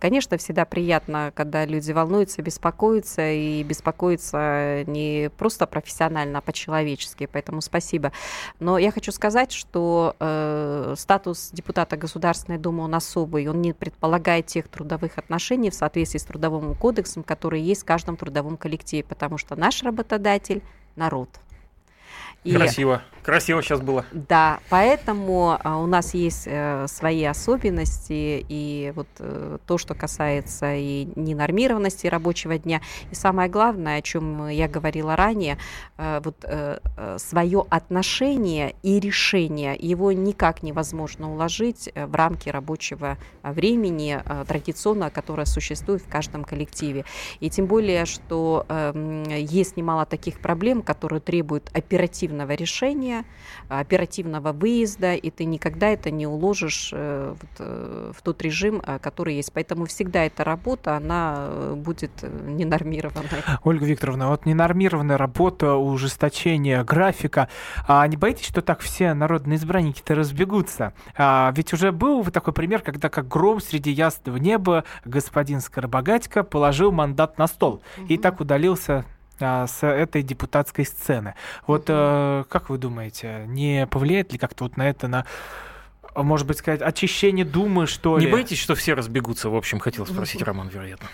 [0.00, 7.28] конечно, всегда приятно, когда люди волнуются, беспокоятся, и беспокоятся не просто профессионально, а по-человечески.
[7.30, 8.12] Поэтому спасибо.
[8.58, 13.46] Но я хочу сказать, что э, статус депутата Государственной Думы, он особый.
[13.48, 18.16] Он не предполагает тех трудовых отношений в соответствии с Трудовым кодексом, которые есть в каждом
[18.16, 20.62] трудовом коллективе, потому что наш работодатель
[20.96, 21.28] народ.
[22.44, 23.02] И, Красиво.
[23.22, 24.04] Красиво сейчас было.
[24.10, 30.74] Да, поэтому а, у нас есть э, свои особенности, и вот э, то, что касается
[30.74, 32.80] и ненормированности рабочего дня,
[33.12, 35.56] и самое главное, о чем я говорила ранее,
[35.98, 42.48] э, вот э, э свое отношение и решение, его никак невозможно уложить э, в рамки
[42.48, 47.04] рабочего времени э, традиционно, которое существует в каждом коллективе.
[47.38, 53.24] И тем более, что э, есть немало таких проблем, которые требуют оперативного решения, движения,
[53.68, 59.36] оперативного выезда, и ты никогда это не уложишь э, э, в тот режим, э, который
[59.36, 59.52] есть.
[59.52, 63.28] Поэтому всегда эта работа, она будет ненормированной.
[63.64, 67.48] Ольга Викторовна, вот ненормированная работа, ужесточение графика.
[67.88, 70.92] А не боитесь, что так все народные избранники-то разбегутся?
[71.16, 76.92] А, ведь уже был такой пример, когда как гром среди ясного неба господин Скоробогатько положил
[76.92, 78.06] мандат на стол угу.
[78.08, 79.04] и так удалился
[79.40, 81.34] а, с этой депутатской сцены.
[81.66, 85.26] Вот э, как вы думаете, не повлияет ли как-то вот на это, на
[86.14, 88.30] может быть, сказать, очищение Думы, что не ли?
[88.30, 89.48] Не боитесь, что все разбегутся?
[89.48, 91.08] В общем, хотел спросить Роман, вероятно.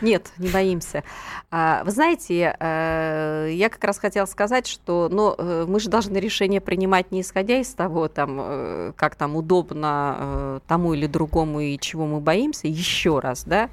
[0.00, 1.02] Нет, не боимся.
[1.50, 6.18] А, вы знаете, э, я как раз хотела сказать, что ну, э, мы же должны
[6.18, 11.78] решение принимать не исходя из того, там, э, как там удобно тому или другому и
[11.78, 12.68] чего мы боимся.
[12.68, 13.70] Еще раз, да,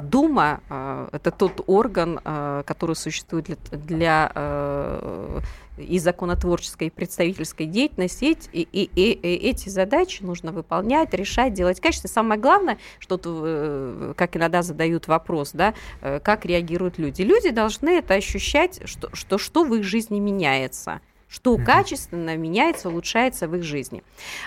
[0.00, 5.40] Дума э,– это тот орган, э, который существует для, для э,
[5.78, 8.36] и законотворческой, и представительской деятельности.
[8.52, 12.12] И, и, и, и эти задачи нужно выполнять, решать, делать качественно.
[12.12, 17.22] Самое главное, что, как иногда задают вопрос, да, как реагируют люди.
[17.22, 23.46] Люди должны это ощущать, что, что, что в их жизни меняется что качественно меняется, улучшается
[23.48, 24.02] в их жизни.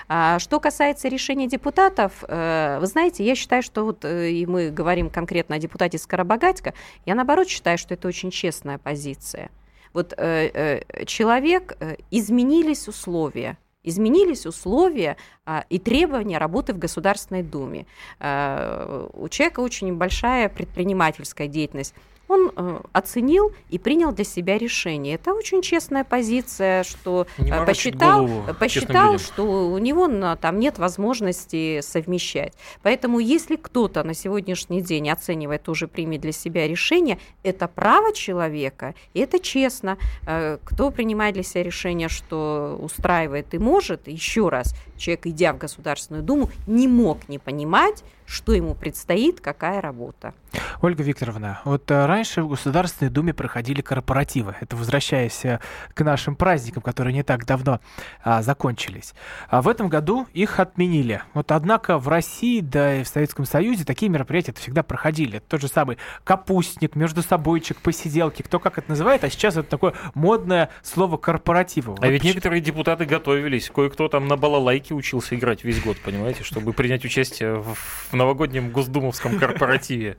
[0.06, 4.70] А, что касается решения депутатов, э, вы знаете, я считаю, что вот э, и мы
[4.70, 6.74] говорим конкретно о депутате Скоробогатько,
[7.06, 9.50] я наоборот считаю, что это очень честная позиция.
[9.94, 11.78] Вот э, человек,
[12.10, 17.86] изменились условия, изменились условия а, и требования работы в Государственной Думе.
[18.18, 21.94] А, у человека очень большая предпринимательская деятельность
[22.28, 25.14] он э, оценил и принял для себя решение.
[25.14, 30.78] Это очень честная позиция, что э, посчитал, голову, посчитал что у него на, там нет
[30.78, 32.54] возможности совмещать.
[32.82, 38.94] Поэтому если кто-то на сегодняшний день оценивает тоже примет для себя решение, это право человека,
[39.12, 39.98] и это честно.
[40.26, 45.58] Э, кто принимает для себя решение, что устраивает и может, еще раз, человек, идя в
[45.58, 50.34] Государственную Думу, не мог не понимать, что ему предстоит, какая работа.
[50.80, 54.54] Ольга Викторовна, вот э, раньше в Государственной Думе проходили корпоративы.
[54.60, 55.60] Это возвращаясь э,
[55.94, 57.80] к нашим праздникам, которые не так давно
[58.22, 59.14] а, закончились.
[59.48, 61.22] А в этом году их отменили.
[61.32, 65.38] Вот однако в России, да и в Советском Союзе такие мероприятия всегда проходили.
[65.38, 69.68] Это тот же самый капустник, между собойчик, посиделки, кто как это называет, а сейчас это
[69.68, 71.92] такое модное слово корпоративы.
[71.94, 73.70] А Вот ведь ч- некоторые депутаты готовились.
[73.74, 77.76] Кое-кто там на балалайке учился играть весь год, понимаете, чтобы принять участие в,
[78.14, 80.16] в новогоднем госдумовском корпоративе.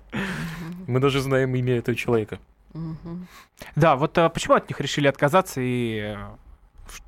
[0.86, 2.40] Мы даже знаем имя этого человека.
[3.78, 6.16] Да, вот а, почему от них решили отказаться и э,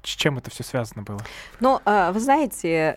[0.02, 1.20] с чем это все связано было?
[1.60, 2.96] Но, а, вы знаете,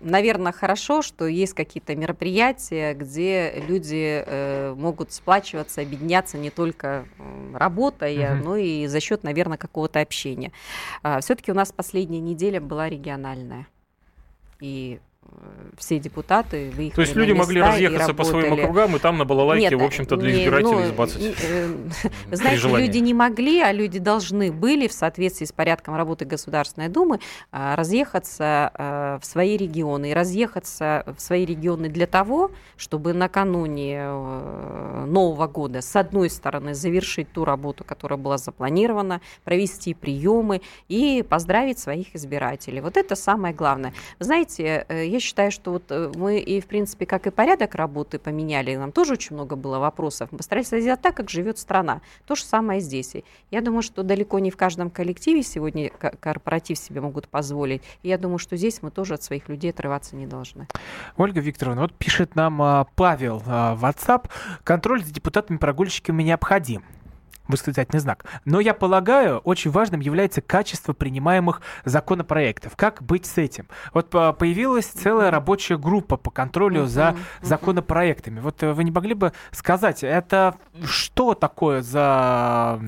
[0.00, 7.04] наверное, хорошо, что есть какие-то мероприятия, где люди э, могут сплачиваться, объединяться не только
[7.54, 8.44] работая, Мгм.
[8.44, 10.50] но и за счет, наверное, какого-то общения.
[11.20, 13.68] Все-таки у нас последняя неделя была региональная.
[14.60, 15.09] И э,
[15.80, 19.70] все депутаты выехали То есть люди могли разъехаться по своим округам, и там на балалайке,
[19.70, 21.20] Нет, в общем-то, для не, избирателей ну, сбацать.
[21.20, 21.74] не, э,
[22.26, 26.88] Вы знаете, люди не могли, а люди должны были в соответствии с порядком работы Государственной
[26.88, 30.10] Думы а, разъехаться а, в свои регионы.
[30.10, 36.74] И разъехаться в свои регионы для того, чтобы накануне э, Нового года, с одной стороны,
[36.74, 42.80] завершить ту работу, которая была запланирована, провести приемы и поздравить своих избирателей.
[42.80, 43.92] Вот это самое главное.
[44.18, 48.18] Вы знаете, э, считаю, что вот э, мы и, в принципе, как и порядок работы
[48.18, 50.30] поменяли, нам тоже очень много было вопросов.
[50.32, 52.00] Мы постарались сделать так, как живет страна.
[52.26, 53.14] То же самое здесь.
[53.50, 57.82] Я думаю, что далеко не в каждом коллективе сегодня ко- корпоратив себе могут позволить.
[58.02, 60.66] И я думаю, что здесь мы тоже от своих людей отрываться не должны.
[61.16, 64.28] Ольга Викторовна, вот пишет нам а, Павел а, в WhatsApp.
[64.64, 66.84] Контроль за депутатами-прогульщиками необходим.
[67.50, 68.24] Восклицательный знак.
[68.44, 72.76] Но я полагаю, очень важным является качество принимаемых законопроектов.
[72.76, 73.66] Как быть с этим?
[73.92, 78.40] Вот появилась целая рабочая группа по контролю за законопроектами.
[78.40, 82.80] Вот э, вы не могли бы сказать, это что такое за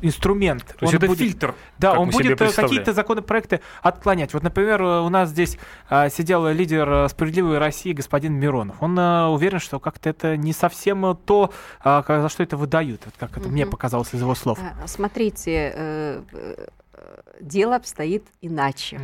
[0.00, 0.64] инструмент?
[0.64, 1.54] То есть Он это будет- фильтр.
[1.78, 4.32] Да, он будет э, какие-то законопроекты отклонять.
[4.34, 8.76] Вот, например, э, у нас здесь а, сидел лидер «Справедливой России» господин Миронов.
[8.80, 13.02] Он уверен, что как-то это не совсем то, а, за что это выдают.
[13.04, 13.66] Вот как это мне.
[13.76, 14.58] Показалось из его слов.
[14.58, 16.66] А, Смотрите, э, э,
[17.40, 18.98] дело обстоит иначе.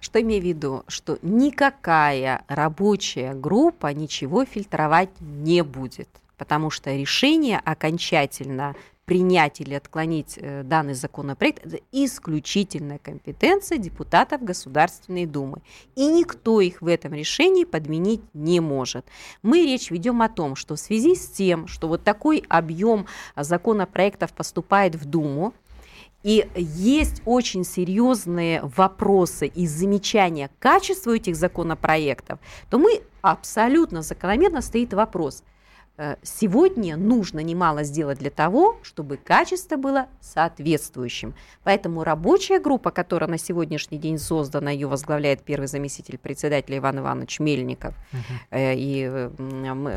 [0.00, 0.84] Что имею в виду?
[0.86, 8.76] Что никакая рабочая группа ничего фильтровать не будет, потому что решение окончательно
[9.08, 15.62] принять или отклонить э, данный законопроект– это исключительная компетенция депутатов Государственной Думы.
[15.96, 19.06] И никто их в этом решении подменить не может.
[19.42, 24.34] Мы речь ведем о том, что в связи с тем, что вот такой объем законопроектов
[24.34, 25.54] поступает в Думу,
[26.22, 34.60] и есть очень серьезные вопросы и замечания к качеству этих законопроектов, то мы абсолютно закономерно
[34.60, 35.44] стоит вопрос.
[35.98, 41.34] Э, Сегодня нужно немало сделать для того, чтобы качество было соответствующим.
[41.64, 47.40] Поэтому рабочая группа, которая на сегодняшний день создана, ее возглавляет первый заместитель председателя Иван Иванович
[47.40, 47.94] Мельников,
[48.50, 49.28] э, и э,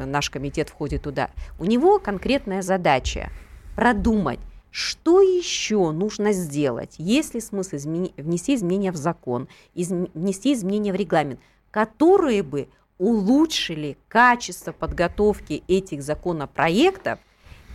[0.06, 3.30] наш комитет входит туда, у него конкретная задача
[3.76, 4.40] продумать,
[4.72, 10.94] что еще нужно сделать, есть ли смысл измени- внести изменения в закон, изм- внести изменения
[10.94, 11.40] в регламент,
[11.72, 12.70] которые бы
[13.02, 17.18] улучшили качество подготовки этих законопроектов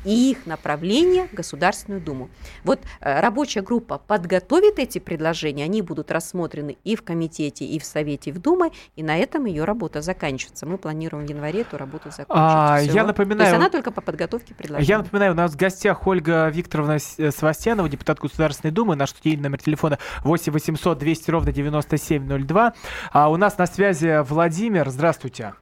[0.07, 2.31] и их направление в Государственную Думу.
[2.65, 7.85] Вот э, рабочая группа подготовит эти предложения, они будут рассмотрены и в комитете, и в
[7.85, 10.65] Совете, и в Думе, и на этом ее работа заканчивается.
[10.65, 12.29] Мы планируем в январе эту работу закончить.
[12.31, 14.89] А, я То напоминаю- есть она только по подготовке предложений.
[14.89, 16.99] Я напоминаю, у нас в гостях Ольга Викторовна э,
[17.31, 18.95] Севастьянова, депутат Государственной Думы.
[18.95, 22.75] Наш студийный номер телефона 8 800 200 ровно 9702.
[23.13, 24.89] А у нас на связи Владимир.
[24.89, 25.55] Здравствуйте.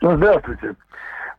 [0.00, 0.76] Здравствуйте.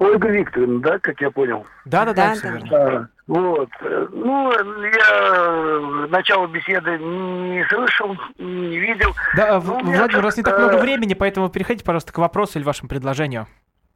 [0.01, 1.63] Ольга Викторовна, да, как я понял?
[1.85, 2.33] Да, все да.
[2.33, 2.69] верно.
[2.71, 3.69] А, вот.
[4.09, 9.13] Ну, я начало беседы не слышал, не видел.
[9.37, 12.17] Да, В- Ну, Владимир, у нас не так э, много времени, поэтому переходите, пожалуйста, к
[12.17, 13.45] вопросу или вашему предложению.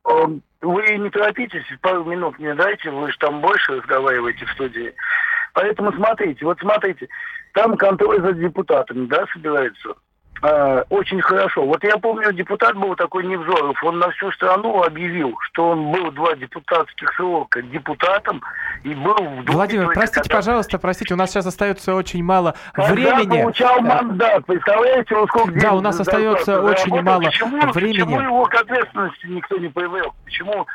[0.07, 0.11] Э,
[0.61, 4.93] Вы не торопитесь, пару минут мне дайте, вы же там больше разговариваете в студии.
[5.53, 7.07] Поэтому смотрите, вот смотрите,
[7.53, 9.95] там контроль за депутатами, да, собирается.
[10.41, 11.65] А, очень хорошо.
[11.65, 16.11] Вот я помню, депутат был такой Невзоров, он на всю страну объявил, что он был
[16.11, 18.41] два депутатских срока депутатом
[18.83, 22.53] и был в Думе Владимир, простите, когда- пожалуйста, простите, у нас сейчас остается очень мало
[22.73, 23.41] когда времени.
[23.41, 27.03] получал Э, мандат, представляете, он сколько Да, у нас остается очень заработал.
[27.03, 28.03] мало почему, времени.
[28.03, 30.13] Почему его к ответственности никто не проявлял?
[30.25, 30.67] Почему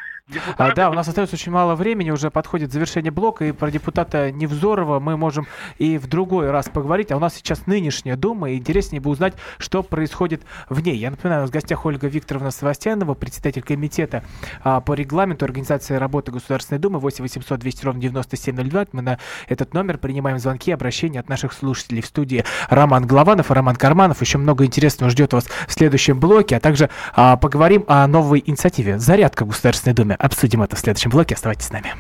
[0.57, 4.31] А, да, у нас остается очень мало времени, уже подходит завершение блока, и про депутата
[4.31, 5.47] Невзорова мы можем
[5.79, 7.13] и в другой раз поговорить.
[7.13, 10.97] А у нас сейчас нынешняя Дума, и интереснее бы узнать, что происходит в ней.
[10.97, 14.25] Я напоминаю, у нас в гостях Ольга Викторовна Савастьянова, председатель комитета
[14.63, 18.87] а, по регламенту организации работы Государственной Думы 8 800 200 ровно 9702.
[18.93, 19.19] Мы на
[19.49, 24.21] этот номер принимаем звонки, обращения от наших слушателей в студии Роман Голованов и Роман Карманов.
[24.21, 28.99] Еще много интересного ждет вас в следующем блоке, а также а, поговорим о новой инициативе
[28.99, 30.17] «Зарядка в Государственной Думе».
[30.21, 31.35] Обсудим это в следующем блоке.
[31.35, 31.95] Оставайтесь с нами.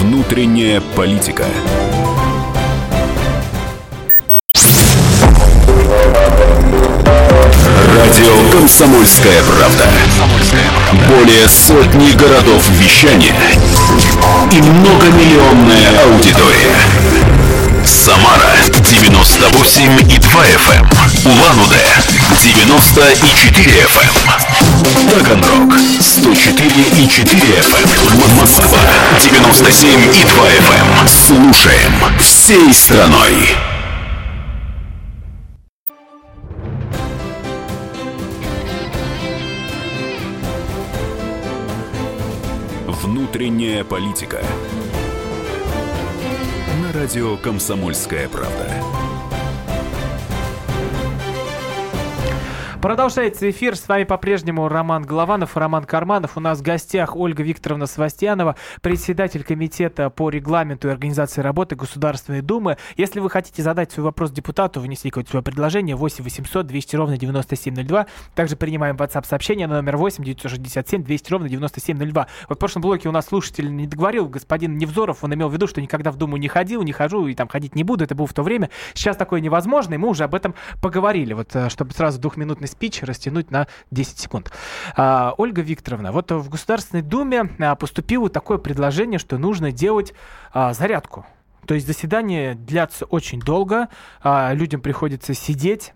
[0.00, 1.44] Внутренняя политика.
[7.94, 9.84] Радио Комсомольская правда".
[11.06, 13.34] Более сотни городов вещания
[14.52, 16.76] и многомиллионная аудитория.
[17.84, 21.07] Самара 98 и 2 FM.
[21.28, 21.84] Улан-Удэ
[22.40, 24.14] 94 FM.
[25.10, 26.64] Таганрог 104
[26.96, 28.40] и 4 FM.
[28.40, 28.80] Москва
[29.20, 31.06] 97 и 2 FM.
[31.06, 33.50] Слушаем всей страной.
[42.86, 44.42] Внутренняя политика.
[46.82, 48.77] На радио Комсомольская правда.
[52.80, 53.74] Продолжается эфир.
[53.74, 56.36] С вами по-прежнему Роман Голованов и Роман Карманов.
[56.36, 62.40] У нас в гостях Ольга Викторовна Свастьянова, председатель комитета по регламенту и организации работы Государственной
[62.40, 62.76] Думы.
[62.96, 67.16] Если вы хотите задать свой вопрос депутату, внести какое-то свое предложение, 8 800 200 ровно
[67.18, 68.06] 9702.
[68.36, 72.28] Также принимаем WhatsApp сообщение на номер 8 967 200 ровно 9702.
[72.48, 75.66] Вот в прошлом блоке у нас слушатель не договорил, господин Невзоров, он имел в виду,
[75.66, 78.04] что никогда в Думу не ходил, не хожу и там ходить не буду.
[78.04, 78.70] Это было в то время.
[78.94, 81.32] Сейчас такое невозможно, и мы уже об этом поговорили.
[81.32, 84.52] Вот э, чтобы сразу двухминутный спич растянуть на 10 секунд.
[84.96, 90.12] А, Ольга Викторовна, вот в Государственной Думе а, поступило такое предложение, что нужно делать
[90.52, 91.26] а, зарядку.
[91.66, 93.88] То есть заседания длятся очень долго,
[94.22, 95.92] а, людям приходится сидеть,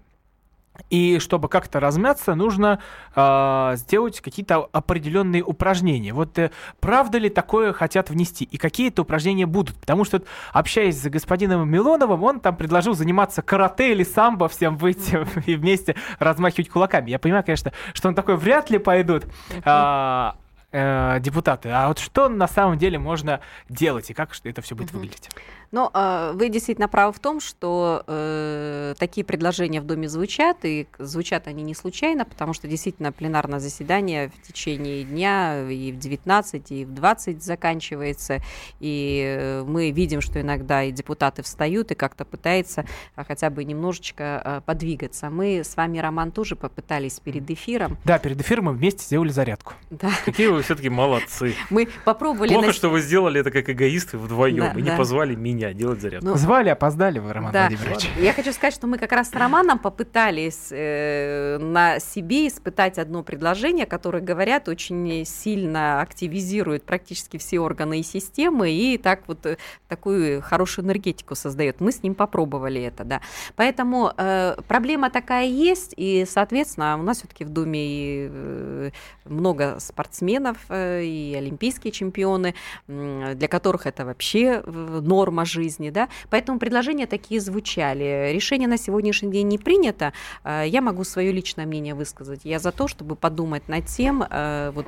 [0.91, 2.79] и чтобы как-то размяться, нужно
[3.15, 6.13] э, сделать какие-то определенные упражнения.
[6.13, 6.51] Вот э,
[6.81, 8.45] правда ли такое хотят внести?
[8.45, 9.77] И какие это упражнения будут?
[9.79, 15.27] Потому что, общаясь с господином Милоновым, он там предложил заниматься карате или самбо, всем выйти
[15.47, 17.11] и вместе размахивать кулаками.
[17.11, 19.25] Я понимаю, конечно, что он такой вряд ли пойдут.
[20.73, 21.69] Э, депутаты.
[21.71, 25.01] А вот что на самом деле можно делать и как это все будет Мгм.
[25.01, 25.29] выглядеть?
[25.71, 30.87] Но э, вы действительно правы в том, что э, такие предложения в Доме звучат, и
[30.99, 36.73] звучат они не случайно, потому что действительно пленарное заседание в течение дня и в 19,
[36.73, 38.41] и в 20 заканчивается,
[38.81, 42.85] и э, мы видим, что иногда и депутаты встают и как-то пытаются
[43.17, 45.31] а, хотя бы немножечко э, подвигаться.
[45.31, 47.97] Мы с вами, Роман, тоже попытались перед эфиром.
[48.05, 49.73] Да, перед эфиром мы вместе сделали зарядку.
[49.91, 51.55] Да, Какие вы все-таки молодцы.
[51.71, 52.49] мы попробовали...
[52.53, 54.97] Плохо, на- что вы сделали это как эгоисты вдвоем Да, и не да.
[54.97, 56.27] позвали меня делать зарядку.
[56.29, 57.69] Ну, Звали, опоздали вы, Роман Да.
[57.69, 58.09] Владимирович.
[58.19, 63.23] Я хочу сказать, что мы как раз с Романом попытались э, на себе испытать одно
[63.23, 69.57] предложение, которое, говорят, очень сильно активизирует практически все органы и системы и так вот э,
[69.89, 71.81] такую хорошую энергетику создает.
[71.81, 73.21] Мы с ним попробовали это, да.
[73.57, 78.91] Поэтому э, проблема такая есть, и, соответственно, у нас все-таки в Думе и, э,
[79.25, 82.55] много спортсменов э, и олимпийские чемпионы,
[82.89, 86.09] для которых это вообще э, норма жизни, да.
[86.31, 88.31] Поэтому предложения такие звучали.
[88.33, 90.13] Решение на сегодняшний день не принято.
[90.45, 92.41] Э, Я могу свое личное мнение высказать.
[92.45, 94.19] Я за то, чтобы подумать над тем,
[94.75, 94.87] вот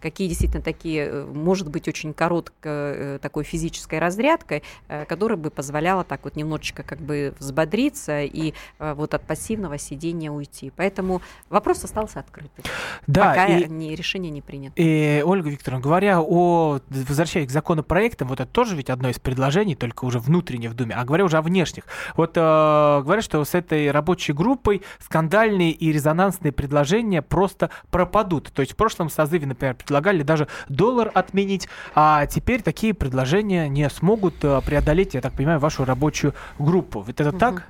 [0.00, 4.62] какие действительно такие, может быть, очень короткой такой физической разрядкой,
[5.08, 10.72] которая бы позволяла так вот немножечко как бы взбодриться и вот от пассивного сидения уйти.
[10.76, 11.20] Поэтому
[11.50, 12.64] вопрос остался открытым.
[13.06, 14.74] Да, пока и, не- решение не принято.
[14.80, 14.84] и,
[15.24, 20.04] Ольга Викторовна, говоря о, возвращаясь к законопроектам, вот это тоже ведь одно из предложений, только
[20.04, 21.84] уже внутренне в Думе, а говоря уже о внешних.
[22.16, 28.52] Вот э, говорят, что с этой рабочей группой скандальные и резонансные предложения просто пропадут.
[28.52, 33.88] То есть в прошлом созыве, например, предлагали даже доллар отменить, а теперь такие предложения не
[33.90, 37.00] смогут э, преодолеть, я так понимаю, вашу рабочую группу.
[37.00, 37.38] Вот это Мгм.
[37.38, 37.68] так?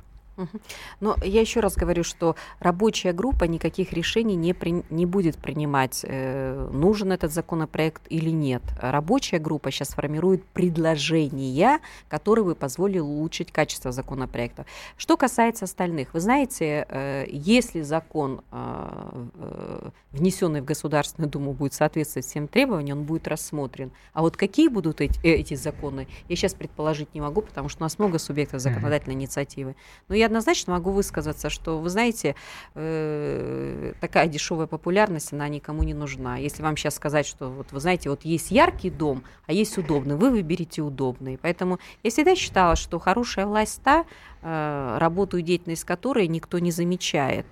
[1.01, 6.05] Но я еще раз говорю, что рабочая группа никаких решений не, при- не будет принимать,
[6.05, 8.63] э, нужен этот законопроект или нет.
[8.81, 14.67] Рабочая группа сейчас формирует предложения, которые бы позволили улучшить качество законопроекта.
[14.97, 21.75] Что касается остальных, вы знаете, э, если закон э, э, внесенный в Государственную Думу будет
[21.75, 23.91] соответствовать всем требованиям, он будет рассмотрен.
[24.13, 27.83] А вот какие будут эти, э, эти законы, я сейчас предположить не могу, потому что
[27.83, 29.75] у нас много субъектов законодательной инициативы.
[30.09, 32.35] Но я однозначно могу высказаться, что, вы знаете,
[32.75, 36.37] э, такая дешевая популярность, она никому не нужна.
[36.37, 40.17] Если вам сейчас сказать, что вот вы знаете, вот есть яркий дом, а есть удобный,
[40.17, 41.39] вы выберете удобный.
[41.41, 44.05] Поэтому я всегда считала, что хорошая власть та,
[44.43, 47.47] э, работу и деятельность которой никто не замечает.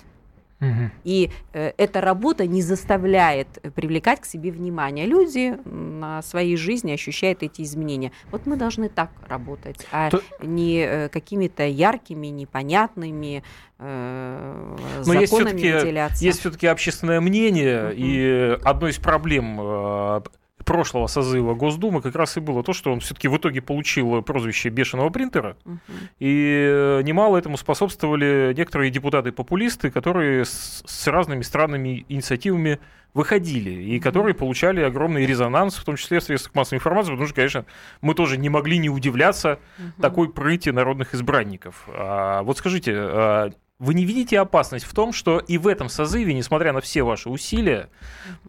[1.04, 5.06] И э, эта работа не заставляет привлекать к себе внимание.
[5.06, 8.12] Люди на своей жизни ощущают эти изменения.
[8.30, 10.22] Вот мы должны так работать, а То...
[10.40, 13.42] не э, какими-то яркими, непонятными
[13.78, 15.20] э, Но законами
[15.60, 17.94] есть все-таки, есть все-таки общественное мнение, uh-huh.
[17.94, 20.20] и одной из проблем э,
[20.66, 24.68] прошлого созыва Госдумы как раз и было то, что он все-таки в итоге получил прозвище
[24.68, 25.56] бешеного принтера.
[25.64, 25.78] Угу.
[26.18, 32.80] И немало этому способствовали некоторые депутаты-популисты, которые с, с разными странными инициативами
[33.14, 37.34] выходили, и которые получали огромный резонанс, в том числе в средствах массовой информации, потому что,
[37.34, 37.64] конечно,
[38.02, 40.02] мы тоже не могли не удивляться угу.
[40.02, 41.88] такой прыти народных избранников.
[41.88, 46.34] А, вот скажите, а, вы не видите опасность в том, что и в этом созыве,
[46.34, 47.90] несмотря на все ваши усилия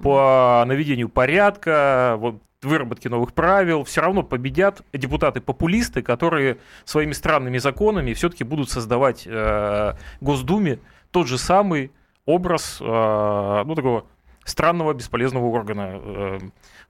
[0.01, 8.13] по наведению порядка, вот, выработке новых правил, все равно победят депутаты-популисты, которые своими странными законами
[8.13, 10.79] все-таки будут создавать э, Госдуме
[11.11, 11.91] тот же самый
[12.25, 14.05] образ э, ну, такого
[14.43, 15.89] странного бесполезного органа.
[15.93, 16.39] Э,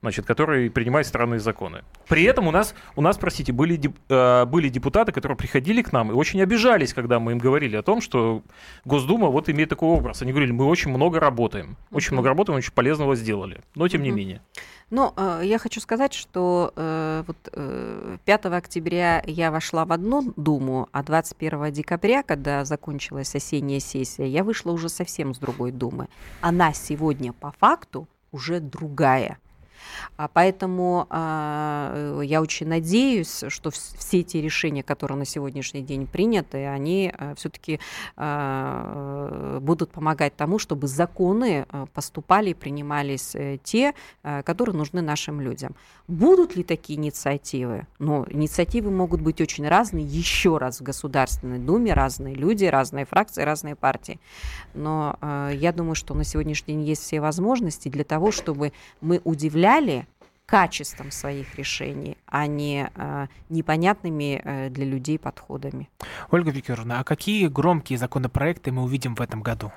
[0.01, 1.83] значит, который принимает странные законы.
[2.07, 5.91] При этом у нас, у нас простите, были, деп, э, были депутаты, которые приходили к
[5.91, 8.43] нам и очень обижались, когда мы им говорили о том, что
[8.85, 10.21] Госдума вот имеет такой образ.
[10.21, 14.11] Они говорили, мы очень много работаем, очень много работаем, очень полезного сделали, но тем не
[14.11, 14.41] менее.
[14.89, 20.33] Но э, я хочу сказать, что э, вот, э, 5 октября я вошла в одну
[20.37, 26.07] Думу, а 21 декабря, когда закончилась осенняя сессия, я вышла уже совсем с другой Думы.
[26.39, 29.39] Она сегодня по факту уже другая.
[30.15, 36.65] А поэтому а, я очень надеюсь, что все эти решения, которые на сегодняшний день приняты,
[36.65, 37.80] они а, все-таки
[38.15, 43.93] а, будут помогать тому, чтобы законы поступали и принимались э, те,
[44.43, 45.75] которые нужны нашим людям.
[46.07, 47.86] Будут ли такие инициативы?
[47.99, 50.05] Ну, инициативы могут быть очень разные.
[50.05, 54.19] Еще раз в Государственной Думе разные люди, разные фракции, разные партии.
[54.73, 58.71] Но э, я думаю, что на сегодняшний день есть все возможности для того, чтобы
[59.01, 59.21] мы
[59.68, 60.07] удивляли
[60.45, 65.89] качеством своих решений, а не э, непонятными э, для людей подходами.
[66.32, 69.72] Ольга Викторовна, а какие громкие законопроекты мы увидим в этом году?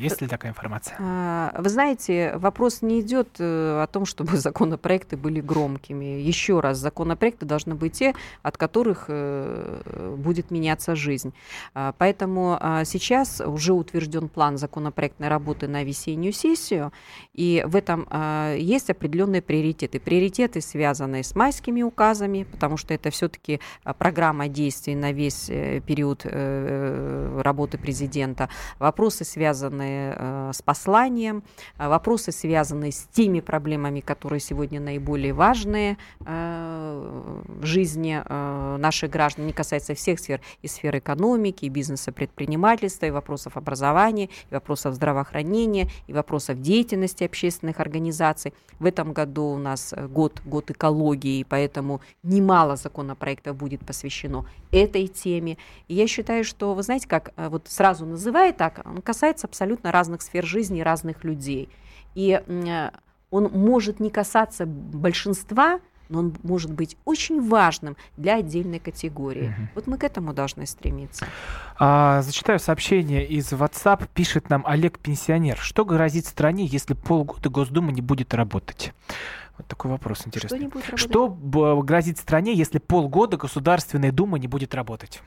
[0.00, 0.96] Есть ли такая информация?
[0.98, 6.20] А, вы знаете, вопрос не идет э, о том, чтобы законопроекты были громкими.
[6.20, 11.34] Еще раз, законопроекты должны быть те, от которых э, будет меняться жизнь.
[11.74, 16.92] А, поэтому а, сейчас уже утвержден план законопроектной работы на весеннюю сессию,
[17.34, 18.08] и в этом
[18.56, 20.00] есть определенные приоритеты.
[20.00, 23.60] Приоритеты, связанные с майскими указами, потому что это все-таки
[23.98, 28.48] программа действий на весь э, период работы президента.
[28.78, 31.42] Вопросы, связанные связанные э, с посланием,
[31.78, 38.22] э, вопросы, связанные с теми проблемами, которые сегодня наиболее важные э, в жизни
[38.78, 44.28] наших граждан, не касается всех сфер, и сфер экономики, и бизнеса, предпринимательства, и вопросов образования,
[44.50, 48.52] и вопросов здравоохранения, и вопросов деятельности общественных организаций.
[48.78, 55.56] В этом году у нас год, год экологии, поэтому немало законопроектов будет посвящено этой теме.
[55.88, 59.92] И я считаю, что, вы знаете, как вот сразу называя так, он касается абсолютно абсолютно
[59.92, 61.68] разных сфер жизни разных людей.
[62.14, 62.90] И э,
[63.30, 69.48] он может не касаться большинства, но он может быть очень важным для отдельной категории.
[69.48, 69.68] Угу.
[69.76, 71.26] Вот мы к этому должны стремиться.
[71.78, 74.08] А, зачитаю сообщение из WhatsApp.
[74.12, 75.56] Пишет нам Олег Пенсионер.
[75.58, 78.92] Что грозит стране, если полгода Госдума не будет работать?
[79.56, 80.70] Вот такой вопрос интересный.
[80.96, 85.22] Что, Что грозит стране, если полгода Государственная Дума не будет работать?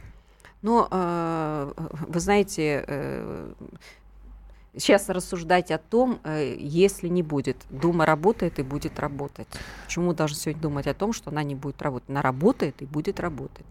[0.63, 1.73] Ну, э,
[2.07, 3.53] вы знаете, э,
[4.77, 7.57] сейчас рассуждать о том, э, если не будет.
[7.69, 9.47] Дума работает и будет работать.
[9.85, 12.09] Почему должны сегодня думать о том, что она не будет работать?
[12.09, 13.65] Она работает и будет работать.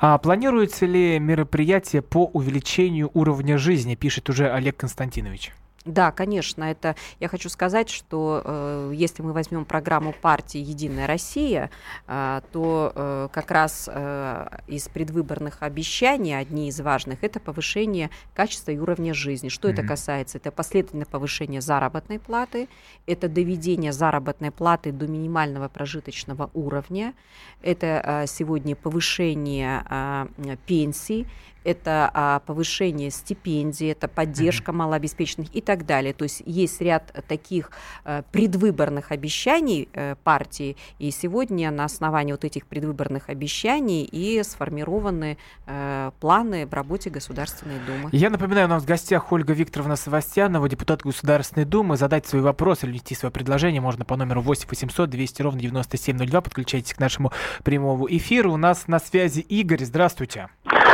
[0.00, 5.52] А планируется ли мероприятие по увеличению уровня жизни, пишет уже Олег Константинович?
[5.86, 11.70] Да, конечно, это я хочу сказать, что э, если мы возьмем программу партии Единая Россия,
[12.06, 18.72] э, то э, как раз э, из предвыборных обещаний одни из важных это повышение качества
[18.72, 19.48] и уровня жизни.
[19.48, 19.72] Что mm-hmm.
[19.72, 20.36] это касается?
[20.36, 22.68] Это последовательное повышение заработной платы,
[23.06, 27.14] это доведение заработной платы до минимального прожиточного уровня,
[27.62, 31.26] это э, сегодня повышение э, пенсий,
[31.64, 36.12] это а, повышение стипендий, это поддержка малообеспеченных и так далее.
[36.12, 37.70] То есть есть ряд таких
[38.04, 45.38] а, предвыборных обещаний а, партии, и сегодня на основании вот этих предвыборных обещаний и сформированы
[45.66, 48.10] а, планы в работе Государственной Думы.
[48.12, 51.96] Я напоминаю, у нас в гостях Ольга Викторовна Савастьянова, депутат Государственной Думы.
[51.96, 56.40] Задать свой вопрос или внести свое предложение можно по номеру 8 800 200 ровно 9702.
[56.40, 57.32] Подключайтесь к нашему
[57.64, 58.52] прямому эфиру.
[58.52, 59.84] У нас на связи Игорь.
[59.84, 60.10] Здравствуйте.
[60.20, 60.89] Здравствуйте.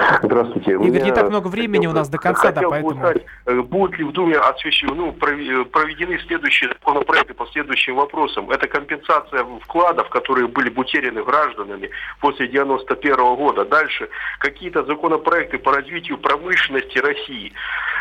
[0.87, 2.87] Игорь, не так много времени у нас до конца, да, поэтому...
[2.87, 8.51] Узнать, э, будут ли в Думе освещены, ну, э, проведены следующие законопроекты по следующим вопросам.
[8.51, 11.91] Это компенсация вкладов, которые были утеряны гражданами
[12.21, 13.65] после 91 года.
[13.65, 17.53] Дальше какие-то законопроекты по развитию промышленности России.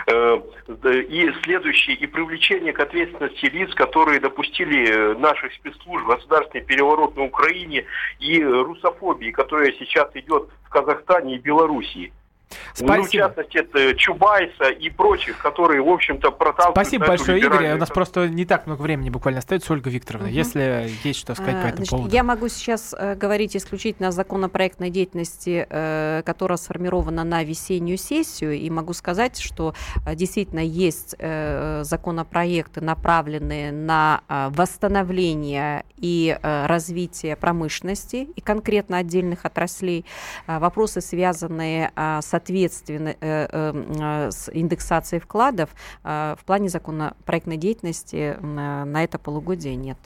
[0.08, 0.40] Э,
[0.84, 7.86] и следующие, и привлечение к ответственности лиц, которые допустили наших спецслужб государственный переворот на Украине
[8.20, 11.95] и русофобии, которая сейчас идет в Казахстане и Белоруссии.
[12.74, 12.96] Спасибо.
[12.98, 16.76] Ну, в частности, это Чубайса и прочих, которые, в общем-то, проталкивают...
[16.76, 17.74] Спасибо большое, Игорь.
[17.74, 20.28] У нас просто не так много времени буквально остается, Ольга Викторовна.
[20.28, 20.36] Угу.
[20.36, 22.14] Если есть что сказать а, по этому Значит, поводу.
[22.14, 28.54] Я могу сейчас э, говорить исключительно о законопроектной деятельности, э, которая сформирована на весеннюю сессию,
[28.54, 29.74] и могу сказать, что
[30.06, 38.98] э, действительно есть э, законопроекты, направленные на э, восстановление и э, развитие промышленности, и конкретно
[38.98, 40.06] отдельных отраслей.
[40.48, 45.70] Э, вопросы, связанные э, с соответственно, э, э, с индексацией вкладов
[46.04, 49.98] э, в плане законопроектной деятельности на это полугодие нет.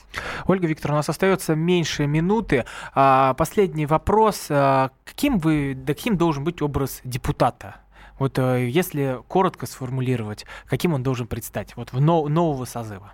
[0.46, 2.66] Ольга Викторовна, у нас остается меньше минуты.
[2.94, 4.48] А, последний вопрос.
[4.50, 7.78] А, каким, вы, да, каким должен быть образ депутата?
[8.20, 13.14] Вот если коротко сформулировать, каким он должен предстать вот в нового созыва?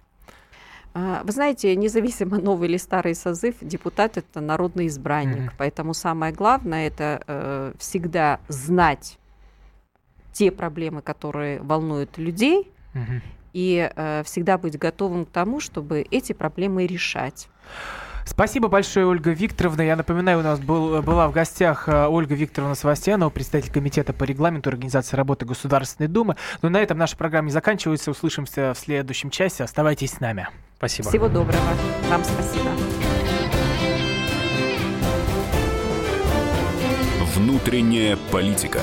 [0.96, 5.52] Вы знаете, независимо новый или старый созыв, депутат это народный избранник.
[5.52, 5.56] Mm-hmm.
[5.58, 9.20] Поэтому самое главное это э, всегда знать
[10.32, 13.22] те проблемы, которые волнуют людей, mm-hmm.
[13.52, 17.50] и э, всегда быть готовым к тому, чтобы эти проблемы решать.
[18.26, 19.82] Спасибо большое, Ольга Викторовна.
[19.84, 24.24] Я напоминаю, у нас был, была в гостях э, Ольга Викторовна Савастьянова, председатель комитета по
[24.24, 26.36] регламенту организации работы Государственной Думы.
[26.62, 28.12] Но на этом наша программа не заканчивается.
[28.12, 29.64] Услышимся в следующем часе.
[29.64, 30.48] Оставайтесь с нами.
[30.78, 31.10] Спасибо.
[31.10, 31.62] Всего доброго.
[32.10, 32.70] Вам спасибо.
[37.36, 38.80] Внутренняя политика.